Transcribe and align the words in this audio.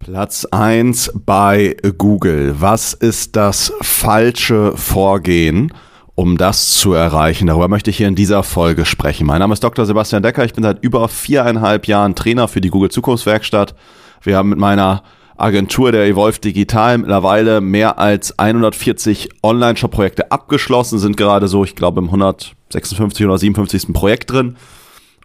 Platz 0.00 0.46
eins 0.46 1.12
bei 1.14 1.76
Google. 1.98 2.56
Was 2.58 2.94
ist 2.94 3.36
das 3.36 3.70
falsche 3.82 4.72
Vorgehen, 4.74 5.74
um 6.14 6.38
das 6.38 6.70
zu 6.70 6.94
erreichen? 6.94 7.48
Darüber 7.48 7.68
möchte 7.68 7.90
ich 7.90 7.98
hier 7.98 8.08
in 8.08 8.14
dieser 8.14 8.42
Folge 8.42 8.86
sprechen. 8.86 9.26
Mein 9.26 9.40
Name 9.40 9.52
ist 9.52 9.62
Dr. 9.62 9.84
Sebastian 9.84 10.22
Decker. 10.22 10.42
Ich 10.46 10.54
bin 10.54 10.64
seit 10.64 10.82
über 10.82 11.06
viereinhalb 11.08 11.86
Jahren 11.86 12.14
Trainer 12.14 12.48
für 12.48 12.62
die 12.62 12.70
Google 12.70 12.90
Zukunftswerkstatt. 12.90 13.74
Wir 14.22 14.38
haben 14.38 14.48
mit 14.48 14.58
meiner 14.58 15.02
Agentur 15.36 15.92
der 15.92 16.06
Evolve 16.06 16.40
Digital 16.40 16.96
mittlerweile 16.96 17.60
mehr 17.60 17.98
als 17.98 18.38
140 18.38 19.28
Online-Shop-Projekte 19.42 20.32
abgeschlossen, 20.32 20.98
sind 20.98 21.18
gerade 21.18 21.46
so, 21.46 21.62
ich 21.62 21.76
glaube, 21.76 22.00
im 22.00 22.06
156 22.06 23.26
oder 23.26 23.36
57. 23.36 23.92
Projekt 23.92 24.30
drin. 24.32 24.56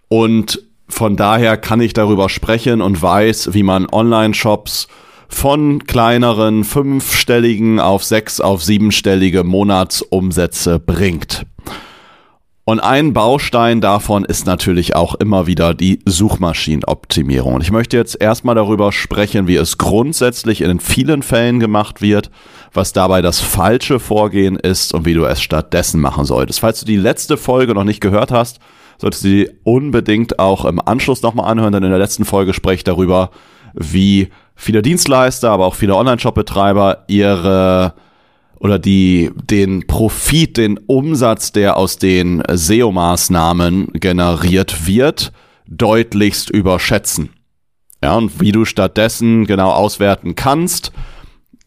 Und 0.09 0.61
von 0.87 1.15
daher 1.15 1.57
kann 1.57 1.81
ich 1.81 1.93
darüber 1.93 2.29
sprechen 2.29 2.81
und 2.81 3.01
weiß, 3.01 3.53
wie 3.53 3.63
man 3.63 3.87
Online-Shops 3.91 4.87
von 5.27 5.85
kleineren 5.85 6.63
fünfstelligen 6.63 7.79
auf 7.79 8.03
sechs 8.03 8.39
auf 8.39 8.63
siebenstellige 8.63 9.43
Monatsumsätze 9.43 10.79
bringt. 10.79 11.45
Und 12.67 12.79
ein 12.79 13.13
Baustein 13.13 13.79
davon 13.79 14.25
ist 14.25 14.47
natürlich 14.47 14.95
auch 14.95 15.13
immer 15.13 15.45
wieder 15.45 15.75
die 15.75 15.99
Suchmaschinenoptimierung. 16.05 17.53
Und 17.53 17.61
ich 17.61 17.71
möchte 17.71 17.95
jetzt 17.95 18.19
erstmal 18.19 18.55
darüber 18.55 18.91
sprechen, 18.91 19.47
wie 19.47 19.55
es 19.55 19.77
grundsätzlich 19.77 20.61
in 20.61 20.79
vielen 20.79 21.21
Fällen 21.21 21.59
gemacht 21.59 22.01
wird, 22.01 22.31
was 22.73 22.91
dabei 22.91 23.21
das 23.21 23.39
falsche 23.39 23.99
Vorgehen 23.99 24.55
ist 24.55 24.95
und 24.95 25.05
wie 25.05 25.13
du 25.13 25.25
es 25.25 25.43
stattdessen 25.43 26.01
machen 26.01 26.25
solltest. 26.25 26.59
Falls 26.59 26.79
du 26.79 26.87
die 26.87 26.97
letzte 26.97 27.37
Folge 27.37 27.75
noch 27.75 27.83
nicht 27.83 28.01
gehört 28.01 28.31
hast, 28.31 28.59
solltest 28.97 29.23
du 29.23 29.27
die 29.29 29.49
unbedingt 29.63 30.39
auch 30.39 30.65
im 30.65 30.79
Anschluss 30.79 31.21
nochmal 31.21 31.51
anhören, 31.51 31.73
denn 31.73 31.83
in 31.83 31.89
der 31.89 31.99
letzten 31.99 32.25
Folge 32.25 32.53
spreche 32.53 32.75
ich 32.75 32.83
darüber, 32.83 33.31
wie 33.73 34.29
viele 34.55 34.81
Dienstleister, 34.81 35.51
aber 35.51 35.65
auch 35.65 35.75
viele 35.75 35.95
Online-Shop-Betreiber 35.95 37.03
ihre 37.07 37.93
oder 38.59 38.79
die 38.79 39.31
den 39.49 39.85
Profit, 39.85 40.57
den 40.57 40.77
Umsatz, 40.77 41.51
der 41.51 41.77
aus 41.77 41.97
den 41.97 42.41
SEO-Maßnahmen 42.41 43.91
generiert 43.93 44.87
wird, 44.87 45.33
deutlichst 45.67 46.49
überschätzen. 46.49 47.29
Ja, 48.03 48.15
und 48.15 48.39
wie 48.39 48.51
du 48.51 48.65
stattdessen 48.65 49.45
genau 49.45 49.71
auswerten 49.71 50.35
kannst, 50.35 50.91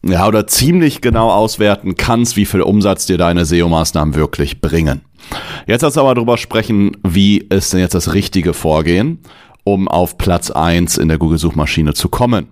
ja, 0.01 0.27
oder 0.27 0.47
ziemlich 0.47 1.01
genau 1.01 1.29
auswerten 1.29 1.95
kannst, 1.95 2.37
wie 2.37 2.45
viel 2.45 2.61
Umsatz 2.61 3.05
dir 3.05 3.17
deine 3.17 3.45
SEO-Maßnahmen 3.45 4.15
wirklich 4.15 4.61
bringen. 4.61 5.01
Jetzt 5.67 5.81
lass 5.81 5.97
aber 5.97 6.15
darüber 6.15 6.37
sprechen, 6.37 6.97
wie 7.03 7.37
ist 7.37 7.73
denn 7.73 7.79
jetzt 7.79 7.95
das 7.95 8.13
richtige 8.13 8.53
Vorgehen, 8.53 9.19
um 9.63 9.87
auf 9.87 10.17
Platz 10.17 10.51
eins 10.51 10.97
in 10.97 11.07
der 11.07 11.17
Google-Suchmaschine 11.17 11.93
zu 11.93 12.09
kommen. 12.09 12.47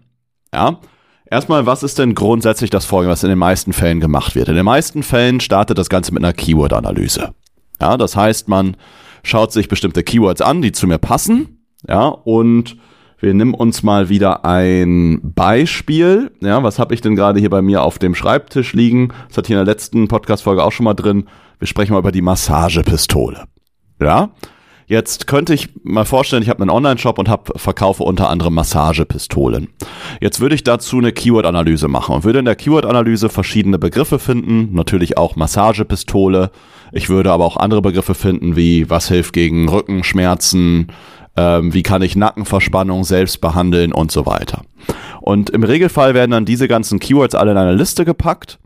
Ja, 0.54 0.80
Erstmal, 1.30 1.66
was 1.66 1.84
ist 1.84 2.00
denn 2.00 2.16
grundsätzlich 2.16 2.70
das 2.70 2.86
Vorgehen, 2.86 3.12
was 3.12 3.24
in 3.24 3.30
den 3.30 3.38
meisten 3.38 3.74
Fällen 3.74 4.00
gemacht 4.00 4.36
wird? 4.36 4.48
In 4.48 4.56
den 4.56 4.66
meisten 4.66 5.04
Fällen 5.04 5.40
startet 5.40 5.78
das 5.78 5.90
Ganze 5.90 6.14
mit 6.14 6.24
einer 6.24 6.34
Keyword-Analyse. 6.34 7.34
Ja, 7.82 7.98
das 7.98 8.16
heißt, 8.16 8.48
man 8.48 8.78
schaut 9.24 9.52
sich 9.52 9.68
bestimmte 9.68 10.04
Keywords 10.04 10.42
an, 10.42 10.62
die 10.62 10.72
zu 10.72 10.88
mir 10.88 10.98
passen. 10.98 11.66
Ja, 11.88 12.08
und 12.08 12.78
wir 13.20 13.34
nehmen 13.34 13.54
uns 13.54 13.82
mal 13.82 14.10
wieder 14.10 14.46
ein 14.46 15.20
Beispiel. 15.24 16.32
Ja, 16.42 16.62
was 16.62 16.78
habe 16.78 16.94
ich 16.94 17.02
denn 17.02 17.16
gerade 17.16 17.40
hier 17.40 17.50
bei 17.50 17.62
mir 17.62 17.84
auf 17.84 17.98
dem 17.98 18.14
Schreibtisch 18.14 18.74
liegen? 18.74 19.10
Das 19.28 19.38
hat 19.38 19.48
hier 19.48 19.60
in 19.60 19.66
der 19.66 19.74
letzten 19.74 20.08
Podcast-Folge 20.08 20.64
auch 20.64 20.72
schon 20.72 20.84
mal 20.84 20.94
drin. 20.94 21.28
Wir 21.58 21.68
sprechen 21.68 21.94
mal 21.94 22.00
über 22.00 22.12
die 22.12 22.22
Massagepistole. 22.22 23.46
Ja, 24.00 24.30
Jetzt 24.90 25.28
könnte 25.28 25.54
ich 25.54 25.68
mal 25.84 26.06
vorstellen, 26.06 26.42
ich 26.42 26.48
habe 26.48 26.62
einen 26.62 26.70
Online-Shop 26.70 27.20
und 27.20 27.28
hab, 27.28 27.60
verkaufe 27.60 28.04
unter 28.04 28.30
anderem 28.30 28.54
Massagepistolen. 28.54 29.68
Jetzt 30.22 30.40
würde 30.40 30.56
ich 30.56 30.64
dazu 30.64 30.98
eine 30.98 31.12
Keyword-Analyse 31.12 31.90
machen 31.90 32.16
und 32.16 32.24
würde 32.24 32.40
in 32.40 32.46
der 32.46 32.56
Keyword-Analyse 32.56 33.28
verschiedene 33.28 33.80
Begriffe 33.80 34.18
finden, 34.18 34.74
natürlich 34.74 35.18
auch 35.18 35.36
Massagepistole. 35.36 36.52
Ich 36.94 37.10
würde 37.10 37.34
aber 37.34 37.44
auch 37.44 37.58
andere 37.58 37.82
Begriffe 37.82 38.16
finden, 38.16 38.56
wie 38.56 38.90
was 38.90 39.10
hilft 39.10 39.34
gegen 39.34 39.68
Rückenschmerzen, 39.68 40.88
ähm, 41.38 41.74
wie 41.74 41.84
kann 41.84 42.02
ich 42.02 42.16
Nackenverspannung 42.16 43.04
selbst 43.04 43.40
behandeln 43.40 43.94
und 43.94 44.12
so 44.12 44.26
weiter. 44.26 44.64
Und 45.22 45.50
im 45.50 45.64
Regelfall 45.64 46.14
werden 46.14 46.32
dann 46.32 46.46
diese 46.46 46.68
ganzen 46.68 47.00
Keywords 47.00 47.36
alle 47.36 47.52
in 47.52 47.58
eine 47.58 47.76
Liste 47.76 48.06
gepackt 48.06 48.60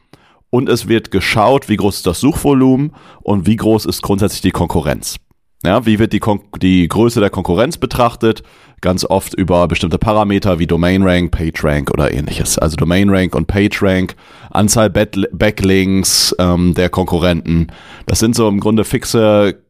und 0.49 0.69
es 0.69 0.87
wird 0.87 1.11
geschaut, 1.11 1.69
wie 1.69 1.77
groß 1.77 1.97
ist 1.97 2.07
das 2.07 2.19
Suchvolumen 2.19 2.93
und 3.21 3.47
wie 3.47 3.55
groß 3.55 3.85
ist 3.85 4.01
grundsätzlich 4.01 4.41
die 4.41 4.51
Konkurrenz. 4.51 5.17
Ja, 5.63 5.85
wie 5.85 5.99
wird 5.99 6.11
die, 6.11 6.19
Kon 6.19 6.41
die 6.61 6.87
Größe 6.87 7.19
der 7.19 7.29
Konkurrenz 7.29 7.77
betrachtet? 7.77 8.41
Ganz 8.81 9.05
oft 9.05 9.35
über 9.35 9.67
bestimmte 9.67 9.99
Parameter 9.99 10.57
wie 10.57 10.65
Domain 10.65 11.03
Rank, 11.03 11.31
Page 11.31 11.63
Rank 11.63 11.91
oder 11.91 12.11
ähnliches. 12.11 12.57
Also 12.57 12.77
Domain 12.77 13.09
Rank 13.09 13.35
und 13.35 13.45
Page 13.45 13.81
Rank, 13.81 14.15
Anzahl 14.49 14.89
Backlinks 14.89 16.35
ähm, 16.39 16.73
der 16.73 16.89
Konkurrenten. 16.89 17.67
Das 18.07 18.19
sind 18.19 18.35
so 18.35 18.47
im 18.47 18.59
Grunde 18.59 18.85
fixe 18.85 19.61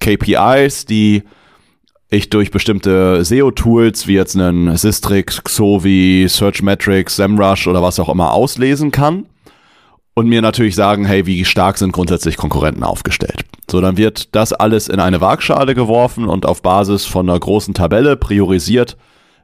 KPIs, 0.00 0.84
die 0.84 1.22
ich 2.10 2.28
durch 2.28 2.50
bestimmte 2.50 3.24
SEO-Tools 3.24 4.06
wie 4.08 4.14
jetzt 4.14 4.36
einen 4.36 4.76
Sistrix, 4.76 5.42
Xovi, 5.44 6.26
Searchmetrics, 6.28 7.16
SEMrush 7.16 7.68
oder 7.68 7.82
was 7.82 8.00
auch 8.00 8.08
immer 8.08 8.32
auslesen 8.32 8.90
kann 8.90 9.26
und 10.14 10.28
mir 10.28 10.42
natürlich 10.42 10.74
sagen, 10.74 11.04
hey, 11.04 11.24
wie 11.26 11.44
stark 11.44 11.78
sind 11.78 11.92
grundsätzlich 11.92 12.36
Konkurrenten 12.36 12.82
aufgestellt. 12.82 13.44
So, 13.70 13.80
dann 13.80 13.96
wird 13.96 14.34
das 14.34 14.52
alles 14.52 14.88
in 14.88 14.98
eine 14.98 15.20
Waagschale 15.20 15.76
geworfen 15.76 16.28
und 16.28 16.46
auf 16.46 16.62
Basis 16.62 17.06
von 17.06 17.28
einer 17.28 17.38
großen 17.38 17.74
Tabelle 17.74 18.16
priorisiert, 18.16 18.96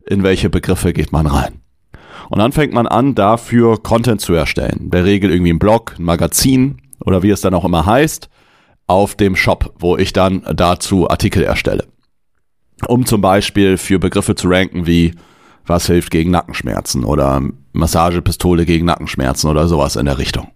in 0.04 0.24
welche 0.24 0.50
Begriffe 0.50 0.92
geht 0.92 1.12
man 1.12 1.26
rein. 1.26 1.62
Und 2.28 2.40
dann 2.40 2.50
fängt 2.50 2.72
man 2.72 2.88
an, 2.88 3.14
dafür 3.14 3.80
Content 3.80 4.20
zu 4.20 4.34
erstellen. 4.34 4.90
Der 4.90 5.04
Regel 5.04 5.30
irgendwie 5.30 5.52
ein 5.52 5.60
Blog, 5.60 5.94
ein 5.98 6.04
Magazin 6.04 6.78
oder 7.04 7.22
wie 7.22 7.30
es 7.30 7.40
dann 7.40 7.54
auch 7.54 7.64
immer 7.64 7.86
heißt, 7.86 8.28
auf 8.88 9.14
dem 9.14 9.36
Shop, 9.36 9.72
wo 9.78 9.96
ich 9.96 10.12
dann 10.12 10.42
dazu 10.52 11.08
Artikel 11.08 11.44
erstelle. 11.44 11.84
Um 12.86 13.06
zum 13.06 13.20
Beispiel 13.20 13.78
für 13.78 13.98
Begriffe 13.98 14.34
zu 14.34 14.48
ranken 14.48 14.86
wie 14.86 15.14
was 15.66 15.86
hilft 15.86 16.10
gegen 16.10 16.30
Nackenschmerzen 16.30 17.04
oder 17.04 17.42
Massagepistole 17.72 18.64
gegen 18.64 18.86
Nackenschmerzen 18.86 19.50
oder 19.50 19.66
sowas 19.68 19.96
in 19.96 20.06
der 20.06 20.18
Richtung. 20.18 20.48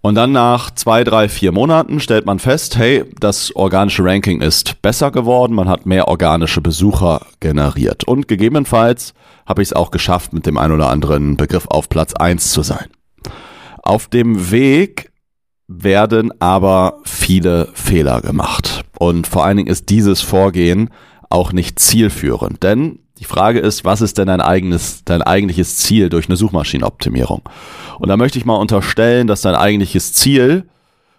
Und 0.00 0.14
dann 0.14 0.30
nach 0.30 0.70
zwei, 0.70 1.02
drei, 1.02 1.28
vier 1.28 1.50
Monaten 1.50 1.98
stellt 1.98 2.26
man 2.26 2.38
fest, 2.38 2.76
hey, 2.76 3.04
das 3.18 3.54
organische 3.56 4.04
Ranking 4.04 4.40
ist 4.40 4.80
besser 4.80 5.10
geworden, 5.10 5.54
man 5.54 5.68
hat 5.68 5.84
mehr 5.84 6.06
organische 6.06 6.60
Besucher 6.60 7.26
generiert. 7.40 8.04
Und 8.04 8.28
gegebenenfalls 8.28 9.14
habe 9.46 9.62
ich 9.62 9.68
es 9.70 9.72
auch 9.72 9.90
geschafft, 9.90 10.32
mit 10.32 10.46
dem 10.46 10.58
ein 10.58 10.70
oder 10.70 10.90
anderen 10.90 11.36
Begriff 11.36 11.66
auf 11.68 11.88
Platz 11.88 12.14
eins 12.14 12.52
zu 12.52 12.62
sein. 12.62 12.86
Auf 13.82 14.06
dem 14.06 14.52
Weg 14.52 15.10
werden 15.68 16.32
aber 16.40 17.00
viele 17.04 17.68
Fehler 17.74 18.20
gemacht. 18.20 18.84
Und 18.98 19.26
vor 19.26 19.44
allen 19.44 19.56
Dingen 19.56 19.70
ist 19.70 19.90
dieses 19.90 20.20
Vorgehen 20.20 20.90
auch 21.28 21.52
nicht 21.52 21.78
zielführend. 21.78 22.62
Denn 22.62 23.00
die 23.18 23.24
Frage 23.24 23.58
ist, 23.58 23.84
was 23.84 24.00
ist 24.00 24.18
denn 24.18 24.28
dein 24.28 24.40
eigenes, 24.40 25.02
dein 25.04 25.22
eigentliches 25.22 25.78
Ziel 25.78 26.08
durch 26.08 26.28
eine 26.28 26.36
Suchmaschinenoptimierung? 26.36 27.42
Und 27.98 28.08
da 28.08 28.16
möchte 28.16 28.38
ich 28.38 28.44
mal 28.44 28.56
unterstellen, 28.56 29.26
dass 29.26 29.40
dein 29.40 29.54
eigentliches 29.54 30.12
Ziel 30.12 30.68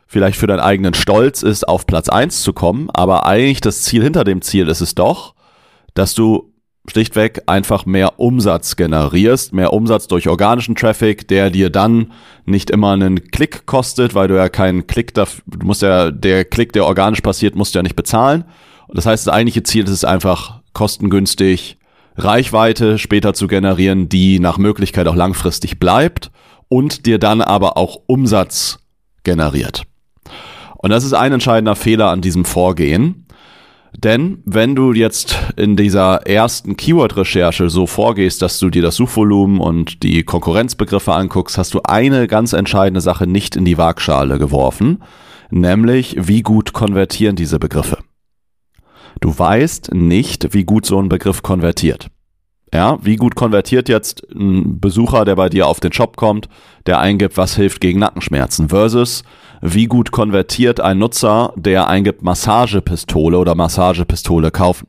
vielleicht 0.05 0.39
für 0.39 0.47
deinen 0.47 0.61
eigenen 0.61 0.94
Stolz 0.94 1.44
ist, 1.44 1.67
auf 1.67 1.85
Platz 1.85 2.07
eins 2.07 2.41
zu 2.41 2.53
kommen, 2.53 2.89
aber 2.91 3.25
eigentlich 3.25 3.61
das 3.61 3.81
Ziel 3.81 4.03
hinter 4.03 4.23
dem 4.23 4.41
Ziel 4.41 4.69
ist 4.69 4.79
es 4.79 4.95
doch, 4.95 5.33
dass 5.95 6.13
du 6.13 6.53
schlichtweg 6.89 7.41
einfach 7.47 7.85
mehr 7.85 8.19
Umsatz 8.19 8.75
generierst, 8.75 9.53
mehr 9.53 9.73
Umsatz 9.73 10.07
durch 10.07 10.29
organischen 10.29 10.75
Traffic, 10.75 11.27
der 11.27 11.49
dir 11.49 11.69
dann 11.69 12.13
nicht 12.45 12.69
immer 12.69 12.91
einen 12.91 13.29
Klick 13.29 13.65
kostet, 13.65 14.15
weil 14.15 14.27
du 14.27 14.35
ja 14.35 14.49
keinen 14.49 14.87
Klick 14.87 15.13
dafür, 15.13 15.43
du 15.47 15.65
musst 15.65 15.81
ja, 15.81 16.11
der 16.11 16.45
Klick, 16.45 16.73
der 16.73 16.85
organisch 16.85 17.21
passiert, 17.21 17.55
musst 17.55 17.75
du 17.75 17.79
ja 17.79 17.83
nicht 17.83 17.95
bezahlen. 17.95 18.45
Und 18.87 18.97
das 18.97 19.05
heißt, 19.05 19.27
das 19.27 19.33
eigentliche 19.33 19.63
Ziel 19.63 19.83
ist 19.83 19.91
es 19.91 20.05
einfach 20.05 20.61
kostengünstig 20.73 21.77
Reichweite 22.15 22.97
später 22.97 23.33
zu 23.33 23.47
generieren, 23.47 24.09
die 24.09 24.39
nach 24.39 24.57
Möglichkeit 24.57 25.07
auch 25.07 25.15
langfristig 25.15 25.79
bleibt 25.79 26.31
und 26.67 27.05
dir 27.05 27.19
dann 27.19 27.41
aber 27.41 27.77
auch 27.77 27.99
Umsatz 28.07 28.79
generiert. 29.23 29.83
Und 30.77 30.89
das 30.91 31.03
ist 31.03 31.13
ein 31.13 31.33
entscheidender 31.33 31.75
Fehler 31.75 32.09
an 32.09 32.21
diesem 32.21 32.45
Vorgehen. 32.45 33.26
Denn 33.97 34.44
wenn 34.45 34.75
du 34.75 34.94
jetzt 34.94 35.35
in 35.55 35.75
dieser 35.75 36.27
ersten 36.27 36.77
Keyword-Recherche 36.77 37.67
so 37.71 37.88
vorgehst, 37.88 38.44
dass 38.44 38.59
du 38.59 38.69
dir 38.69 38.83
das 38.83 38.95
Suchvolumen 38.95 39.59
und 39.59 40.03
die 40.03 40.21
Konkurrenzbegriffe 40.23 41.13
anguckst, 41.13 41.57
hast 41.57 41.73
du 41.73 41.81
eine 41.83 42.27
ganz 42.27 42.53
entscheidende 42.53 43.01
Sache 43.01 43.25
nicht 43.25 43.55
in 43.55 43.65
die 43.65 43.79
Waagschale 43.79 44.38
geworfen, 44.38 45.01
nämlich 45.49 46.15
wie 46.27 46.44
gut 46.44 46.73
konvertieren 46.73 47.35
diese 47.35 47.57
Begriffe. 47.57 47.97
Du 49.19 49.38
weißt 49.38 49.95
nicht, 49.95 50.53
wie 50.53 50.63
gut 50.63 50.85
so 50.85 51.01
ein 51.01 51.09
Begriff 51.09 51.41
konvertiert. 51.41 52.11
Ja, 52.73 52.97
wie 53.01 53.15
gut 53.15 53.35
konvertiert 53.35 53.87
jetzt 53.87 54.27
ein 54.35 54.79
Besucher, 54.79 55.23
der 55.23 55.35
bei 55.35 55.49
dir 55.49 55.67
auf 55.67 55.79
den 55.79 55.93
Shop 55.93 56.17
kommt, 56.17 56.49
der 56.85 56.99
eingibt, 56.99 57.37
was 57.37 57.55
hilft 57.55 57.79
gegen 57.79 57.99
Nackenschmerzen 57.99 58.69
versus 58.69 59.23
wie 59.61 59.85
gut 59.85 60.11
konvertiert 60.11 60.79
ein 60.79 60.99
Nutzer, 60.99 61.53
der 61.55 61.87
eingibt 61.87 62.21
Massagepistole 62.21 63.37
oder 63.37 63.55
Massagepistole 63.55 64.51
kaufen. 64.51 64.87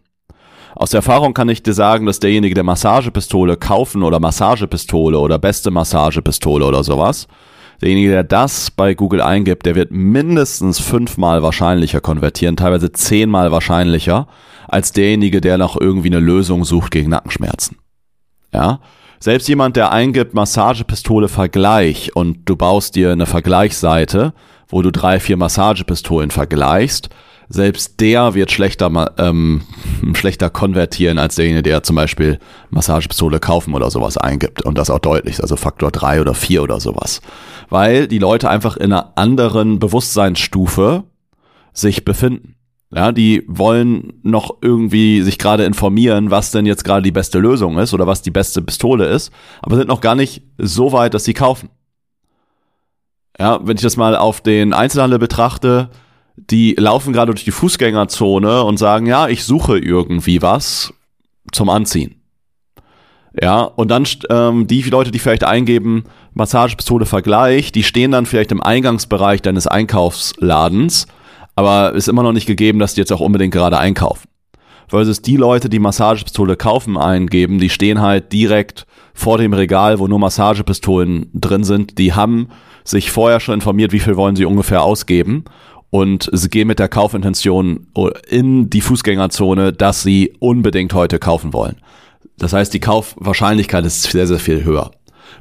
Aus 0.74 0.90
der 0.90 0.98
Erfahrung 0.98 1.34
kann 1.34 1.48
ich 1.48 1.62
dir 1.62 1.72
sagen, 1.72 2.06
dass 2.06 2.20
derjenige, 2.20 2.54
der 2.54 2.64
Massagepistole 2.64 3.56
kaufen 3.56 4.02
oder 4.02 4.20
Massagepistole 4.20 5.18
oder 5.18 5.38
beste 5.38 5.70
Massagepistole 5.70 6.64
oder 6.64 6.84
sowas, 6.84 7.26
derjenige, 7.80 8.10
der 8.10 8.24
das 8.24 8.70
bei 8.70 8.94
Google 8.94 9.20
eingibt, 9.20 9.66
der 9.66 9.74
wird 9.74 9.90
mindestens 9.90 10.80
fünfmal 10.80 11.42
wahrscheinlicher 11.42 12.00
konvertieren, 12.00 12.56
teilweise 12.56 12.92
zehnmal 12.92 13.52
wahrscheinlicher, 13.52 14.28
als 14.66 14.92
derjenige, 14.92 15.40
der 15.40 15.58
noch 15.58 15.80
irgendwie 15.80 16.08
eine 16.08 16.20
Lösung 16.20 16.64
sucht 16.64 16.90
gegen 16.90 17.10
Nackenschmerzen. 17.10 17.78
Ja. 18.52 18.80
Selbst 19.20 19.48
jemand, 19.48 19.76
der 19.76 19.90
eingibt 19.90 20.34
Massagepistole 20.34 21.28
Vergleich 21.28 22.14
und 22.14 22.48
du 22.48 22.54
baust 22.54 22.94
dir 22.94 23.10
eine 23.10 23.26
Vergleichsseite, 23.26 24.32
wo 24.68 24.82
du 24.82 24.92
drei, 24.92 25.18
vier 25.18 25.36
Massagepistolen 25.36 26.30
vergleichst, 26.30 27.08
selbst 27.48 28.00
der 28.00 28.34
wird 28.34 28.52
schlechter, 28.52 29.14
ähm, 29.16 29.62
schlechter 30.14 30.50
konvertieren 30.50 31.18
als 31.18 31.36
derjenige, 31.36 31.62
der 31.62 31.82
zum 31.82 31.96
Beispiel 31.96 32.38
Massagepistole 32.70 33.40
kaufen 33.40 33.74
oder 33.74 33.90
sowas 33.90 34.18
eingibt 34.18 34.62
und 34.62 34.76
das 34.76 34.90
auch 34.90 34.98
deutlich, 34.98 35.40
also 35.40 35.56
Faktor 35.56 35.90
drei 35.90 36.20
oder 36.20 36.34
vier 36.34 36.62
oder 36.62 36.78
sowas. 36.78 37.22
Weil 37.70 38.06
die 38.06 38.18
Leute 38.18 38.50
einfach 38.50 38.76
in 38.76 38.92
einer 38.92 39.12
anderen 39.16 39.78
Bewusstseinsstufe 39.78 41.04
sich 41.72 42.04
befinden. 42.04 42.54
Ja, 42.90 43.12
die 43.12 43.44
wollen 43.46 44.14
noch 44.22 44.58
irgendwie 44.62 45.20
sich 45.20 45.38
gerade 45.38 45.64
informieren, 45.64 46.30
was 46.30 46.50
denn 46.52 46.64
jetzt 46.64 46.84
gerade 46.84 47.02
die 47.02 47.12
beste 47.12 47.38
Lösung 47.38 47.78
ist 47.78 47.92
oder 47.92 48.06
was 48.06 48.22
die 48.22 48.30
beste 48.30 48.62
Pistole 48.62 49.06
ist, 49.06 49.30
aber 49.60 49.76
sind 49.76 49.88
noch 49.88 50.00
gar 50.00 50.14
nicht 50.14 50.42
so 50.56 50.92
weit, 50.92 51.12
dass 51.12 51.24
sie 51.24 51.34
kaufen. 51.34 51.68
Ja, 53.38 53.60
wenn 53.62 53.76
ich 53.76 53.82
das 53.82 53.98
mal 53.98 54.16
auf 54.16 54.40
den 54.40 54.72
Einzelhandel 54.72 55.18
betrachte, 55.18 55.90
die 56.50 56.74
laufen 56.78 57.12
gerade 57.12 57.32
durch 57.32 57.44
die 57.44 57.50
Fußgängerzone 57.50 58.62
und 58.64 58.78
sagen, 58.78 59.06
ja, 59.06 59.28
ich 59.28 59.44
suche 59.44 59.78
irgendwie 59.78 60.42
was 60.42 60.92
zum 61.52 61.68
Anziehen. 61.68 62.22
Ja, 63.40 63.62
und 63.62 63.88
dann 63.90 64.06
ähm, 64.30 64.66
die 64.66 64.82
Leute, 64.82 65.10
die 65.10 65.18
vielleicht 65.18 65.44
eingeben, 65.44 66.04
Massagepistole 66.34 67.06
Vergleich, 67.06 67.72
die 67.72 67.84
stehen 67.84 68.10
dann 68.10 68.26
vielleicht 68.26 68.52
im 68.52 68.62
Eingangsbereich 68.62 69.42
deines 69.42 69.66
Einkaufsladens 69.66 71.06
aber 71.58 71.94
ist 71.94 72.06
immer 72.06 72.22
noch 72.22 72.32
nicht 72.32 72.46
gegeben, 72.46 72.78
dass 72.78 72.94
die 72.94 73.00
jetzt 73.00 73.12
auch 73.12 73.18
unbedingt 73.18 73.52
gerade 73.52 73.78
einkaufen. 73.78 74.28
Versus 74.86 75.22
die 75.22 75.36
Leute, 75.36 75.68
die 75.68 75.80
Massagepistole 75.80 76.54
kaufen 76.54 76.96
eingeben, 76.96 77.58
die 77.58 77.68
stehen 77.68 78.00
halt 78.00 78.32
direkt 78.32 78.86
vor 79.12 79.38
dem 79.38 79.52
Regal, 79.52 79.98
wo 79.98 80.06
nur 80.06 80.20
Massagepistolen 80.20 81.30
drin 81.34 81.64
sind. 81.64 81.98
Die 81.98 82.12
haben 82.12 82.50
sich 82.84 83.10
vorher 83.10 83.40
schon 83.40 83.54
informiert, 83.54 83.90
wie 83.90 83.98
viel 83.98 84.14
wollen 84.14 84.36
sie 84.36 84.44
ungefähr 84.44 84.84
ausgeben 84.84 85.46
und 85.90 86.28
sie 86.32 86.48
gehen 86.48 86.68
mit 86.68 86.78
der 86.78 86.88
Kaufintention 86.88 87.86
in 88.28 88.70
die 88.70 88.80
Fußgängerzone, 88.80 89.72
dass 89.72 90.02
sie 90.02 90.34
unbedingt 90.38 90.92
heute 90.92 91.18
kaufen 91.18 91.52
wollen. 91.52 91.76
Das 92.36 92.52
heißt, 92.52 92.72
die 92.74 92.80
Kaufwahrscheinlichkeit 92.80 93.84
ist 93.84 94.02
sehr, 94.02 94.26
sehr 94.26 94.38
viel 94.38 94.64
höher. 94.64 94.90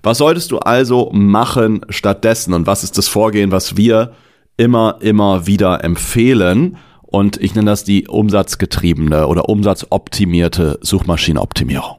Was 0.03 0.19
solltest 0.19 0.51
du 0.51 0.59
also 0.59 1.09
machen 1.13 1.81
stattdessen 1.89 2.53
und 2.53 2.67
was 2.67 2.83
ist 2.83 2.97
das 2.97 3.07
Vorgehen, 3.07 3.51
was 3.51 3.77
wir 3.77 4.13
immer, 4.57 4.97
immer 4.99 5.47
wieder 5.47 5.83
empfehlen. 5.83 6.77
Und 7.03 7.37
ich 7.37 7.55
nenne 7.55 7.71
das 7.71 7.83
die 7.83 8.07
umsatzgetriebene 8.07 9.27
oder 9.27 9.47
umsatzoptimierte 9.47 10.79
Suchmaschinenoptimierung. 10.81 11.97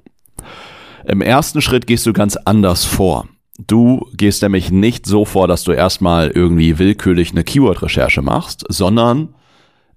Im 1.06 1.22
ersten 1.22 1.62
Schritt 1.62 1.86
gehst 1.86 2.04
du 2.04 2.12
ganz 2.12 2.36
anders 2.36 2.84
vor. 2.84 3.26
Du 3.58 4.08
gehst 4.14 4.42
nämlich 4.42 4.70
nicht 4.70 5.04
so 5.04 5.24
vor, 5.24 5.48
dass 5.48 5.64
du 5.64 5.72
erstmal 5.72 6.30
irgendwie 6.30 6.78
willkürlich 6.78 7.32
eine 7.32 7.42
Keyword-Recherche 7.42 8.22
machst, 8.22 8.64
sondern 8.68 9.34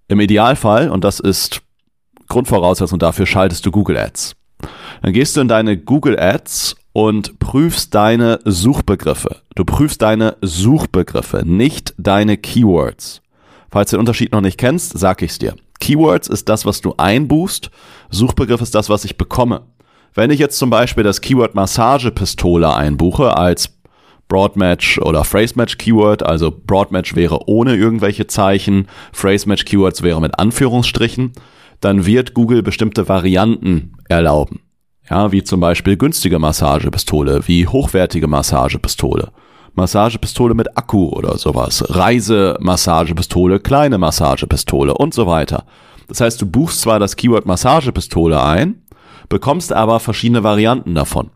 im 0.08 0.20
Idealfall, 0.20 0.90
und 0.90 1.04
das 1.04 1.20
ist 1.20 1.62
Grundvoraussetzung 2.28 2.98
dafür, 2.98 3.26
schaltest 3.26 3.66
du 3.66 3.72
Google 3.72 3.98
Ads. 3.98 4.36
Dann 5.02 5.14
gehst 5.14 5.38
du 5.38 5.42
in 5.42 5.48
deine 5.48 5.78
Google 5.78 6.20
Ads 6.20 6.76
und 6.94 7.40
prüfst 7.40 7.94
deine 7.94 8.40
Suchbegriffe. 8.46 9.42
Du 9.56 9.64
prüfst 9.64 10.02
deine 10.02 10.38
Suchbegriffe, 10.42 11.44
nicht 11.46 11.94
deine 11.98 12.38
Keywords. 12.38 13.22
Falls 13.70 13.92
du 13.92 13.96
den 13.96 14.02
Unterschied 14.02 14.32
noch 14.32 14.42
nicht 14.42 14.58
kennst, 14.58 14.98
sag 14.98 15.22
ich's 15.22 15.40
dir. 15.40 15.56
Keywords 15.80 16.28
ist 16.28 16.50
das, 16.50 16.66
was 16.66 16.82
du 16.82 16.96
einbuchst. 16.98 17.72
Suchbegriff 18.10 18.62
ist 18.62 18.76
das, 18.76 18.90
was 18.90 19.06
ich 19.06 19.18
bekomme. 19.18 19.62
Wenn 20.14 20.30
ich 20.30 20.40
jetzt 20.40 20.58
zum 20.58 20.70
Beispiel 20.70 21.04
das 21.04 21.22
Keyword 21.22 21.56
Massagepistole 21.56 22.74
einbuche 22.76 23.38
als 23.38 23.78
Broadmatch 24.28 25.00
oder 25.00 25.24
Phrasematch 25.24 25.78
Keyword, 25.78 26.24
also 26.24 26.52
Broadmatch 26.52 27.16
wäre 27.16 27.48
ohne 27.48 27.76
irgendwelche 27.76 28.28
Zeichen, 28.28 28.88
Phrasematch 29.14 29.66
Keywords 29.66 30.04
wäre 30.04 30.22
mit 30.22 30.38
Anführungsstrichen, 30.38 31.32
dann 31.80 32.06
wird 32.06 32.34
Google 32.34 32.62
bestimmte 32.62 33.08
Varianten 33.08 33.94
erlauben. 34.10 34.62
Ja, 35.10 35.32
wie 35.32 35.44
zum 35.44 35.60
Beispiel 35.60 35.98
günstige 35.98 36.40
Massagepistole, 36.40 37.48
wie 37.48 37.68
hochwertige 37.68 38.28
Massagepistole. 38.28 39.32
Massagepistole 39.74 40.54
mit 40.54 40.78
Akku 40.78 41.10
oder 41.10 41.38
sowas. 41.38 41.84
Reisemassagepistole, 41.88 43.60
kleine 43.60 43.98
Massagepistole 43.98 44.94
und 44.94 45.14
so 45.14 45.28
weiter. 45.28 45.66
Das 46.08 46.20
heißt, 46.20 46.42
du 46.42 46.46
buchst 46.46 46.82
zwar 46.82 47.00
das 47.00 47.16
Keyword 47.16 47.46
Massagepistole 47.46 48.42
ein, 48.44 48.81
bekommst 49.32 49.72
aber 49.72 50.00
verschiedene 50.00 50.44
Varianten 50.44 50.94
davon. 50.94 51.32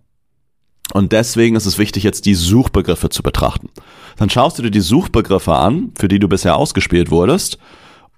Und 0.93 1.13
deswegen 1.13 1.55
ist 1.55 1.65
es 1.65 1.79
wichtig, 1.79 2.03
jetzt 2.03 2.25
die 2.25 2.35
Suchbegriffe 2.35 3.09
zu 3.09 3.23
betrachten. 3.23 3.69
Dann 4.17 4.29
schaust 4.29 4.59
du 4.59 4.63
dir 4.63 4.69
die 4.69 4.81
Suchbegriffe 4.81 5.55
an, 5.55 5.93
für 5.97 6.07
die 6.07 6.19
du 6.19 6.27
bisher 6.27 6.57
ausgespielt 6.57 7.09
wurdest, 7.09 7.57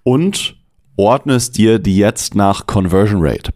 und 0.04 0.56
ordnest 0.98 1.58
dir 1.58 1.80
die 1.80 1.96
jetzt 1.96 2.34
nach 2.34 2.66
Conversion 2.66 3.20
Rate. 3.22 3.54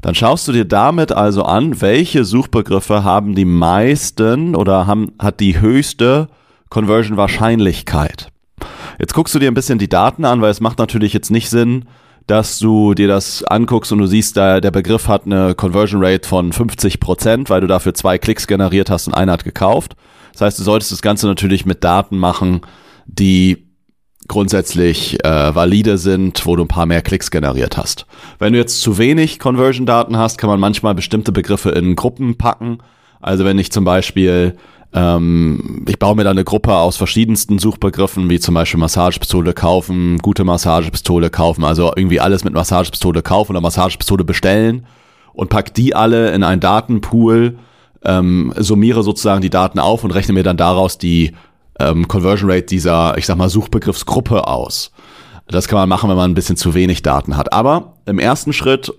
Dann 0.00 0.14
schaust 0.14 0.48
du 0.48 0.52
dir 0.52 0.64
damit 0.64 1.12
also 1.12 1.44
an, 1.44 1.80
welche 1.80 2.24
Suchbegriffe 2.24 3.04
haben 3.04 3.34
die 3.34 3.44
meisten 3.44 4.56
oder 4.56 4.86
haben, 4.86 5.12
hat 5.18 5.40
die 5.40 5.60
höchste 5.60 6.28
Conversion 6.70 7.18
Wahrscheinlichkeit. 7.18 8.28
Jetzt 8.98 9.14
guckst 9.14 9.34
du 9.34 9.38
dir 9.38 9.50
ein 9.50 9.54
bisschen 9.54 9.78
die 9.78 9.90
Daten 9.90 10.24
an, 10.24 10.40
weil 10.40 10.50
es 10.50 10.60
macht 10.60 10.78
natürlich 10.78 11.12
jetzt 11.12 11.30
nicht 11.30 11.50
Sinn, 11.50 11.84
dass 12.26 12.58
du 12.58 12.94
dir 12.94 13.08
das 13.08 13.44
anguckst 13.44 13.92
und 13.92 13.98
du 13.98 14.06
siehst, 14.06 14.36
da 14.36 14.60
der 14.60 14.70
Begriff 14.70 15.08
hat 15.08 15.26
eine 15.26 15.54
Conversion 15.54 16.04
Rate 16.04 16.28
von 16.28 16.52
50 16.52 17.00
Prozent, 17.00 17.50
weil 17.50 17.60
du 17.60 17.66
dafür 17.66 17.94
zwei 17.94 18.18
Klicks 18.18 18.46
generiert 18.46 18.90
hast 18.90 19.08
und 19.08 19.14
einer 19.14 19.32
hat 19.32 19.44
gekauft. 19.44 19.96
Das 20.32 20.42
heißt, 20.42 20.58
du 20.58 20.62
solltest 20.62 20.92
das 20.92 21.02
Ganze 21.02 21.26
natürlich 21.26 21.66
mit 21.66 21.84
Daten 21.84 22.18
machen, 22.18 22.62
die 23.06 23.68
grundsätzlich 24.28 25.22
äh, 25.24 25.54
valide 25.54 25.98
sind, 25.98 26.46
wo 26.46 26.56
du 26.56 26.62
ein 26.64 26.68
paar 26.68 26.86
mehr 26.86 27.02
Klicks 27.02 27.30
generiert 27.30 27.76
hast. 27.76 28.06
Wenn 28.38 28.52
du 28.52 28.58
jetzt 28.58 28.80
zu 28.80 28.98
wenig 28.98 29.38
Conversion-Daten 29.38 30.16
hast, 30.16 30.38
kann 30.38 30.48
man 30.48 30.60
manchmal 30.60 30.94
bestimmte 30.94 31.32
Begriffe 31.32 31.70
in 31.70 31.96
Gruppen 31.96 32.38
packen. 32.38 32.78
Also 33.20 33.44
wenn 33.44 33.58
ich 33.58 33.72
zum 33.72 33.84
Beispiel, 33.84 34.56
ähm, 34.94 35.84
ich 35.88 35.98
baue 35.98 36.16
mir 36.16 36.24
da 36.24 36.30
eine 36.30 36.44
Gruppe 36.44 36.74
aus 36.76 36.96
verschiedensten 36.96 37.58
Suchbegriffen, 37.58 38.28
wie 38.28 38.40
zum 38.40 38.54
Beispiel 38.54 38.80
Massagepistole 38.80 39.54
kaufen, 39.54 40.18
gute 40.18 40.44
Massagepistole 40.44 41.30
kaufen, 41.30 41.64
also 41.64 41.92
irgendwie 41.96 42.20
alles 42.20 42.44
mit 42.44 42.52
Massagepistole 42.52 43.22
kaufen 43.22 43.52
oder 43.52 43.60
Massagepistole 43.60 44.24
bestellen 44.24 44.86
und 45.32 45.48
pack 45.48 45.72
die 45.74 45.94
alle 45.94 46.32
in 46.32 46.42
einen 46.42 46.60
Datenpool, 46.60 47.58
ähm, 48.04 48.52
summiere 48.56 49.02
sozusagen 49.02 49.40
die 49.40 49.50
Daten 49.50 49.78
auf 49.78 50.04
und 50.04 50.10
rechne 50.10 50.34
mir 50.34 50.42
dann 50.42 50.56
daraus 50.56 50.98
die 50.98 51.32
ähm, 51.78 52.06
Conversion 52.06 52.50
Rate 52.50 52.66
dieser, 52.66 53.16
ich 53.16 53.26
sag 53.26 53.36
mal, 53.36 53.48
Suchbegriffsgruppe 53.48 54.46
aus. 54.46 54.92
Das 55.48 55.68
kann 55.68 55.78
man 55.78 55.88
machen, 55.88 56.10
wenn 56.10 56.16
man 56.16 56.30
ein 56.30 56.34
bisschen 56.34 56.56
zu 56.56 56.74
wenig 56.74 57.02
Daten 57.02 57.36
hat. 57.36 57.52
Aber 57.52 57.94
im 58.06 58.18
ersten 58.18 58.52
Schritt 58.52 58.92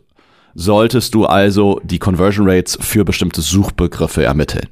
solltest 0.56 1.14
du 1.14 1.26
also 1.26 1.80
die 1.84 2.00
Conversion 2.00 2.50
Rates 2.50 2.78
für 2.80 3.06
bestimmte 3.06 3.42
Suchbegriffe 3.42 4.24
ermitteln. 4.24 4.68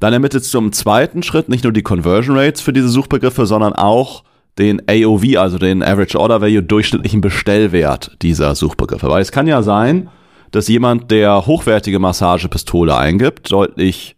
Dann 0.00 0.12
ermittelst 0.12 0.52
du 0.52 0.58
im 0.58 0.72
zweiten 0.72 1.22
Schritt 1.22 1.48
nicht 1.48 1.64
nur 1.64 1.72
die 1.72 1.82
Conversion 1.82 2.36
Rates 2.36 2.60
für 2.60 2.72
diese 2.72 2.88
Suchbegriffe, 2.88 3.46
sondern 3.46 3.72
auch 3.72 4.24
den 4.58 4.82
AOV, 4.88 5.36
also 5.36 5.58
den 5.58 5.82
Average 5.82 6.18
Order 6.18 6.40
Value, 6.40 6.62
durchschnittlichen 6.62 7.20
Bestellwert 7.20 8.16
dieser 8.22 8.54
Suchbegriffe. 8.54 9.08
Weil 9.08 9.22
es 9.22 9.32
kann 9.32 9.46
ja 9.46 9.62
sein, 9.62 10.08
dass 10.50 10.68
jemand, 10.68 11.10
der 11.10 11.46
hochwertige 11.46 11.98
Massagepistole 11.98 12.96
eingibt, 12.96 13.50
deutlich 13.50 14.14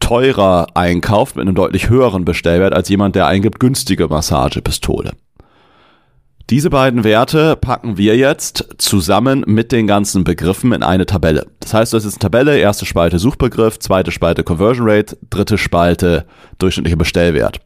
teurer 0.00 0.66
einkauft 0.74 1.36
mit 1.36 1.42
einem 1.46 1.54
deutlich 1.54 1.88
höheren 1.90 2.24
Bestellwert 2.24 2.72
als 2.72 2.88
jemand, 2.88 3.14
der 3.14 3.26
eingibt 3.26 3.60
günstige 3.60 4.08
Massagepistole. 4.08 5.12
Diese 6.50 6.70
beiden 6.70 7.04
Werte 7.04 7.56
packen 7.56 7.98
wir 7.98 8.16
jetzt 8.16 8.68
zusammen 8.78 9.44
mit 9.46 9.70
den 9.70 9.86
ganzen 9.86 10.24
Begriffen 10.24 10.72
in 10.72 10.82
eine 10.82 11.04
Tabelle. 11.04 11.46
Das 11.60 11.74
heißt, 11.74 11.92
das 11.92 12.06
ist 12.06 12.14
eine 12.14 12.20
Tabelle, 12.20 12.56
erste 12.56 12.86
Spalte 12.86 13.18
Suchbegriff, 13.18 13.78
zweite 13.80 14.12
Spalte 14.12 14.44
Conversion 14.44 14.88
Rate, 14.88 15.18
dritte 15.28 15.58
Spalte 15.58 16.24
durchschnittlicher 16.56 16.96
Bestellwert. 16.96 17.60